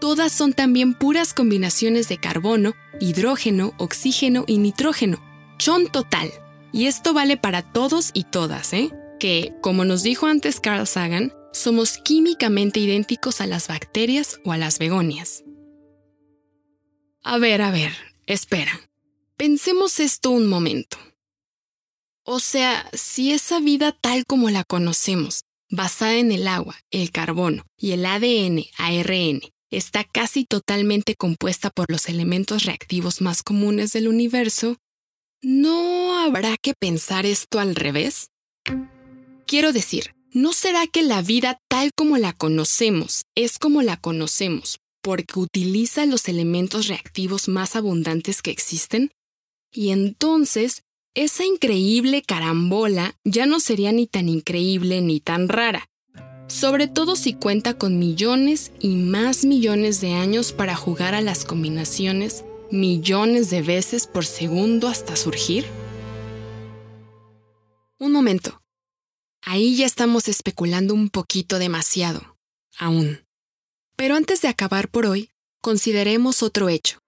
todas 0.00 0.32
son 0.32 0.52
también 0.52 0.94
puras 0.94 1.34
combinaciones 1.34 2.08
de 2.08 2.18
carbono, 2.18 2.74
hidrógeno, 3.00 3.74
oxígeno 3.78 4.44
y 4.46 4.58
nitrógeno. 4.58 5.22
Chon 5.58 5.86
total. 5.88 6.32
Y 6.72 6.86
esto 6.86 7.12
vale 7.12 7.36
para 7.36 7.62
todos 7.62 8.10
y 8.14 8.24
todas, 8.24 8.72
¿eh? 8.72 8.90
Que, 9.18 9.52
como 9.60 9.84
nos 9.84 10.02
dijo 10.02 10.26
antes 10.26 10.60
Carl 10.60 10.86
Sagan, 10.86 11.34
somos 11.52 11.98
químicamente 11.98 12.80
idénticos 12.80 13.40
a 13.40 13.46
las 13.46 13.68
bacterias 13.68 14.40
o 14.44 14.52
a 14.52 14.56
las 14.56 14.78
begonias. 14.78 15.44
A 17.22 17.38
ver, 17.38 17.60
a 17.60 17.70
ver, 17.70 17.92
espera. 18.26 18.72
Pensemos 19.36 20.00
esto 20.00 20.30
un 20.30 20.46
momento. 20.46 20.96
O 22.22 22.40
sea, 22.40 22.88
si 22.92 23.32
esa 23.32 23.60
vida 23.60 23.92
tal 23.92 24.24
como 24.24 24.48
la 24.48 24.64
conocemos 24.64 25.44
basada 25.70 26.16
en 26.16 26.32
el 26.32 26.48
agua, 26.48 26.76
el 26.90 27.10
carbono 27.10 27.64
y 27.76 27.92
el 27.92 28.04
ADN, 28.04 28.64
ARN, 28.76 29.40
está 29.70 30.04
casi 30.04 30.44
totalmente 30.44 31.14
compuesta 31.14 31.70
por 31.70 31.90
los 31.90 32.08
elementos 32.08 32.64
reactivos 32.64 33.20
más 33.20 33.42
comunes 33.42 33.92
del 33.92 34.08
universo, 34.08 34.76
¿no 35.42 36.18
habrá 36.18 36.56
que 36.56 36.74
pensar 36.78 37.24
esto 37.24 37.60
al 37.60 37.76
revés? 37.76 38.30
Quiero 39.46 39.72
decir, 39.72 40.14
¿no 40.32 40.52
será 40.52 40.86
que 40.86 41.02
la 41.02 41.22
vida 41.22 41.58
tal 41.68 41.92
como 41.94 42.18
la 42.18 42.32
conocemos 42.32 43.24
es 43.34 43.58
como 43.58 43.82
la 43.82 43.96
conocemos 43.96 44.78
porque 45.02 45.38
utiliza 45.38 46.04
los 46.04 46.28
elementos 46.28 46.88
reactivos 46.88 47.48
más 47.48 47.74
abundantes 47.74 48.42
que 48.42 48.50
existen? 48.50 49.10
Y 49.72 49.90
entonces, 49.90 50.82
esa 51.14 51.44
increíble 51.44 52.22
carambola 52.22 53.16
ya 53.24 53.46
no 53.46 53.58
sería 53.60 53.92
ni 53.92 54.06
tan 54.06 54.28
increíble 54.28 55.00
ni 55.00 55.20
tan 55.20 55.48
rara, 55.48 55.88
sobre 56.46 56.86
todo 56.86 57.16
si 57.16 57.34
cuenta 57.34 57.74
con 57.74 57.98
millones 57.98 58.72
y 58.78 58.94
más 58.96 59.44
millones 59.44 60.00
de 60.00 60.14
años 60.14 60.52
para 60.52 60.76
jugar 60.76 61.14
a 61.14 61.20
las 61.20 61.44
combinaciones 61.44 62.44
millones 62.70 63.50
de 63.50 63.62
veces 63.62 64.06
por 64.06 64.24
segundo 64.24 64.86
hasta 64.86 65.16
surgir? 65.16 65.66
Un 67.98 68.12
momento. 68.12 68.62
Ahí 69.42 69.76
ya 69.76 69.86
estamos 69.86 70.28
especulando 70.28 70.94
un 70.94 71.10
poquito 71.10 71.58
demasiado, 71.58 72.36
aún. 72.78 73.26
Pero 73.96 74.14
antes 74.14 74.42
de 74.42 74.48
acabar 74.48 74.88
por 74.88 75.06
hoy, 75.06 75.30
consideremos 75.60 76.42
otro 76.42 76.68
hecho. 76.68 77.00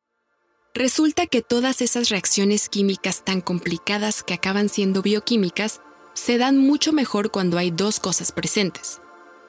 Resulta 0.75 1.27
que 1.27 1.43
todas 1.43 1.83
esas 1.83 2.09
reacciones 2.09 2.71
químicas 2.71 3.25
tan 3.25 3.43
complicadas 3.43 4.23
que 4.23 4.33
acaban 4.33 4.71
siendo 4.71 5.03
bioquímicas 5.03 5.83
se 6.15 6.39
dan 6.39 6.57
mucho 6.57 6.95
mejor 6.95 7.31
cuando 7.31 7.59
hay 7.59 7.71
dos 7.71 8.01
cosas 8.01 8.33
presentes. 8.33 9.03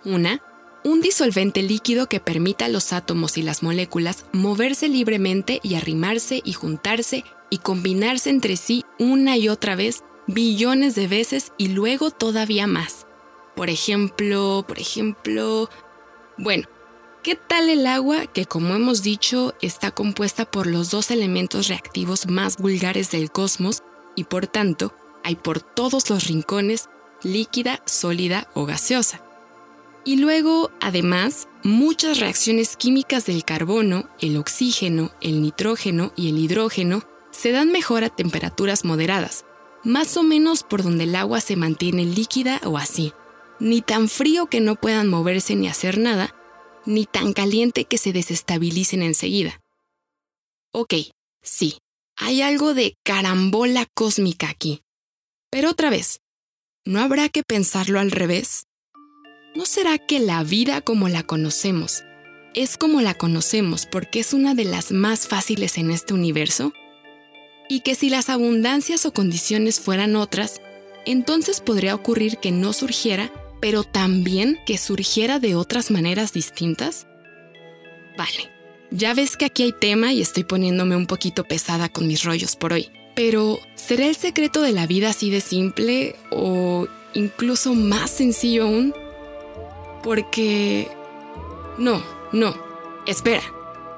Una, 0.03 0.41
un 0.83 0.99
disolvente 0.99 1.61
líquido 1.61 2.09
que 2.09 2.19
permita 2.19 2.65
a 2.65 2.69
los 2.69 2.91
átomos 2.91 3.37
y 3.37 3.41
las 3.41 3.63
moléculas 3.63 4.25
moverse 4.33 4.89
libremente 4.89 5.61
y 5.63 5.75
arrimarse 5.75 6.41
y 6.43 6.51
juntarse 6.51 7.23
y 7.49 7.59
combinarse 7.59 8.29
entre 8.29 8.57
sí 8.57 8.83
una 8.99 9.37
y 9.37 9.47
otra 9.47 9.77
vez 9.77 10.03
billones 10.27 10.93
de 10.93 11.07
veces 11.07 11.53
y 11.57 11.69
luego 11.69 12.11
todavía 12.11 12.67
más. 12.67 13.07
Por 13.55 13.69
ejemplo, 13.69 14.65
por 14.67 14.77
ejemplo... 14.77 15.69
Bueno, 16.37 16.67
¿qué 17.23 17.35
tal 17.35 17.69
el 17.69 17.87
agua 17.87 18.27
que 18.27 18.45
como 18.45 18.75
hemos 18.75 19.01
dicho 19.01 19.53
está 19.61 19.91
compuesta 19.91 20.43
por 20.43 20.67
los 20.67 20.91
dos 20.91 21.09
elementos 21.09 21.69
reactivos 21.69 22.27
más 22.27 22.57
vulgares 22.57 23.11
del 23.11 23.31
cosmos 23.31 23.81
y 24.17 24.25
por 24.25 24.45
tanto 24.45 24.93
hay 25.23 25.37
por 25.37 25.61
todos 25.61 26.09
los 26.09 26.27
rincones 26.27 26.89
líquida, 27.23 27.81
sólida 27.85 28.49
o 28.53 28.65
gaseosa? 28.65 29.23
Y 30.03 30.17
luego, 30.17 30.69
además, 30.81 31.47
muchas 31.63 32.19
reacciones 32.19 32.75
químicas 32.75 33.25
del 33.25 33.45
carbono, 33.45 34.09
el 34.19 34.35
oxígeno, 34.35 35.11
el 35.21 35.41
nitrógeno 35.41 36.11
y 36.17 36.27
el 36.27 36.37
hidrógeno 36.37 37.03
se 37.31 37.53
dan 37.53 37.71
mejor 37.71 38.03
a 38.03 38.09
temperaturas 38.09 38.83
moderadas, 38.83 39.45
más 39.85 40.17
o 40.17 40.23
menos 40.23 40.63
por 40.63 40.83
donde 40.83 41.05
el 41.05 41.15
agua 41.15 41.39
se 41.39 41.55
mantiene 41.55 42.03
líquida 42.03 42.59
o 42.65 42.77
así, 42.77 43.13
ni 43.61 43.81
tan 43.81 44.09
frío 44.09 44.47
que 44.47 44.59
no 44.59 44.75
puedan 44.75 45.07
moverse 45.07 45.55
ni 45.55 45.69
hacer 45.69 45.97
nada, 45.97 46.35
ni 46.85 47.05
tan 47.05 47.33
caliente 47.33 47.85
que 47.85 47.97
se 47.97 48.13
desestabilicen 48.13 49.01
enseguida. 49.01 49.59
Ok, 50.71 50.93
sí, 51.41 51.77
hay 52.15 52.41
algo 52.41 52.73
de 52.73 52.95
carambola 53.03 53.85
cósmica 53.93 54.49
aquí. 54.49 54.81
Pero 55.49 55.69
otra 55.69 55.89
vez, 55.89 56.19
¿no 56.85 56.99
habrá 56.99 57.29
que 57.29 57.43
pensarlo 57.43 57.99
al 57.99 58.11
revés? 58.11 58.65
¿No 59.55 59.65
será 59.65 59.99
que 59.99 60.19
la 60.19 60.43
vida 60.43 60.81
como 60.81 61.09
la 61.09 61.23
conocemos 61.23 62.03
es 62.55 62.77
como 62.77 63.01
la 63.01 63.15
conocemos 63.15 63.85
porque 63.85 64.19
es 64.19 64.33
una 64.33 64.53
de 64.53 64.65
las 64.65 64.91
más 64.91 65.27
fáciles 65.27 65.77
en 65.77 65.91
este 65.91 66.13
universo? 66.13 66.73
Y 67.69 67.79
que 67.81 67.95
si 67.95 68.09
las 68.09 68.29
abundancias 68.29 69.05
o 69.05 69.13
condiciones 69.13 69.79
fueran 69.79 70.15
otras, 70.15 70.61
entonces 71.05 71.61
podría 71.61 71.95
ocurrir 71.95 72.37
que 72.37 72.51
no 72.51 72.73
surgiera, 72.73 73.31
pero 73.63 73.85
también 73.85 74.59
que 74.65 74.77
surgiera 74.77 75.39
de 75.39 75.55
otras 75.55 75.89
maneras 75.89 76.33
distintas? 76.33 77.07
Vale, 78.17 78.51
ya 78.91 79.13
ves 79.13 79.37
que 79.37 79.45
aquí 79.45 79.63
hay 79.63 79.71
tema 79.71 80.11
y 80.11 80.21
estoy 80.21 80.43
poniéndome 80.43 80.97
un 80.97 81.07
poquito 81.07 81.45
pesada 81.45 81.87
con 81.87 82.05
mis 82.05 82.25
rollos 82.25 82.57
por 82.57 82.73
hoy. 82.73 82.91
Pero, 83.15 83.59
¿será 83.75 84.05
el 84.05 84.17
secreto 84.17 84.61
de 84.61 84.73
la 84.73 84.85
vida 84.85 85.11
así 85.11 85.29
de 85.29 85.39
simple 85.39 86.17
o 86.29 86.89
incluso 87.13 87.73
más 87.73 88.11
sencillo 88.11 88.63
aún? 88.65 88.93
Porque... 90.03 90.89
No, 91.77 92.03
no, 92.33 92.61
espera, 93.07 93.43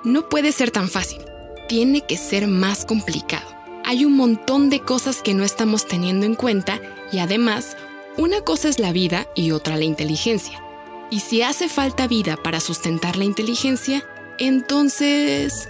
no 0.04 0.30
puede 0.30 0.52
ser 0.52 0.70
tan 0.70 0.90
fácil. 0.90 1.24
Tiene 1.68 2.02
que 2.02 2.18
ser 2.18 2.46
más 2.46 2.86
complicado. 2.86 3.48
Hay 3.84 4.06
un 4.06 4.16
montón 4.16 4.70
de 4.70 4.82
cosas 4.82 5.24
que 5.24 5.34
no 5.34 5.44
estamos 5.44 5.88
teniendo 5.88 6.28
en 6.28 6.36
cuenta 6.36 6.80
y 7.12 7.18
además, 7.18 7.76
una 8.18 8.42
cosa 8.42 8.70
es 8.70 8.80
la 8.80 8.92
vida 8.92 9.28
y 9.36 9.52
otra 9.52 9.78
la 9.78 9.84
inteligencia. 9.84 10.62
Y 11.10 11.20
si 11.20 11.42
hace 11.42 11.70
falta 11.70 12.08
vida 12.08 12.38
para 12.38 12.60
sustentar 12.60 13.16
la 13.16 13.26
inteligencia, 13.26 14.04
entonces... 14.38 15.70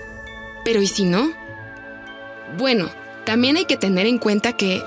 Pero 0.64 0.82
¿y 0.82 0.88
si 0.88 1.06
no? 1.06 1.32
Bueno, 2.58 2.90
también 3.26 3.58
hay 3.58 3.66
que 3.66 3.78
tener 3.78 4.06
en 4.06 4.18
cuenta 4.18 4.54
que... 4.54 4.82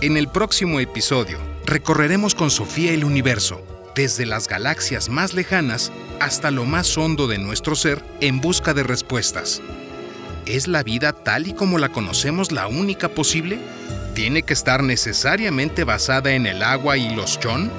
En 0.00 0.16
el 0.16 0.28
próximo 0.28 0.80
episodio, 0.80 1.38
recorreremos 1.66 2.34
con 2.34 2.50
Sofía 2.50 2.92
el 2.92 3.04
universo 3.04 3.62
desde 3.94 4.26
las 4.26 4.46
galaxias 4.46 5.08
más 5.08 5.34
lejanas 5.34 5.90
hasta 6.20 6.52
lo 6.52 6.64
más 6.64 6.96
hondo 6.96 7.26
de 7.26 7.38
nuestro 7.38 7.74
ser 7.74 8.00
en 8.20 8.40
busca 8.40 8.72
de 8.72 8.84
respuestas. 8.84 9.60
¿Es 10.46 10.68
la 10.68 10.84
vida 10.84 11.12
tal 11.12 11.48
y 11.48 11.52
como 11.52 11.78
la 11.78 11.88
conocemos 11.88 12.52
la 12.52 12.68
única 12.68 13.08
posible? 13.08 13.58
¿Tiene 14.18 14.42
que 14.42 14.52
estar 14.52 14.82
necesariamente 14.82 15.84
basada 15.84 16.32
en 16.32 16.46
el 16.46 16.64
agua 16.64 16.96
y 16.96 17.14
los 17.14 17.38
chon? 17.38 17.70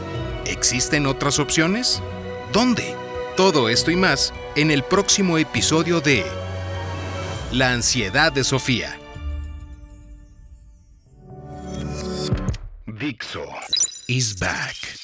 ¿Existen 0.45 1.05
otras 1.05 1.37
opciones? 1.37 2.01
¿Dónde? 2.53 2.95
Todo 3.35 3.67
esto 3.67 3.91
y 3.91 3.97
más 3.97 4.33
en 4.55 4.71
el 4.71 4.83
próximo 4.83 5.37
episodio 5.37 5.99
de 5.99 6.23
La 7.51 7.73
ansiedad 7.73 8.31
de 8.31 8.45
Sofía. 8.45 8.97
Dixo 12.87 13.43
is 14.07 14.39
back. 14.39 14.98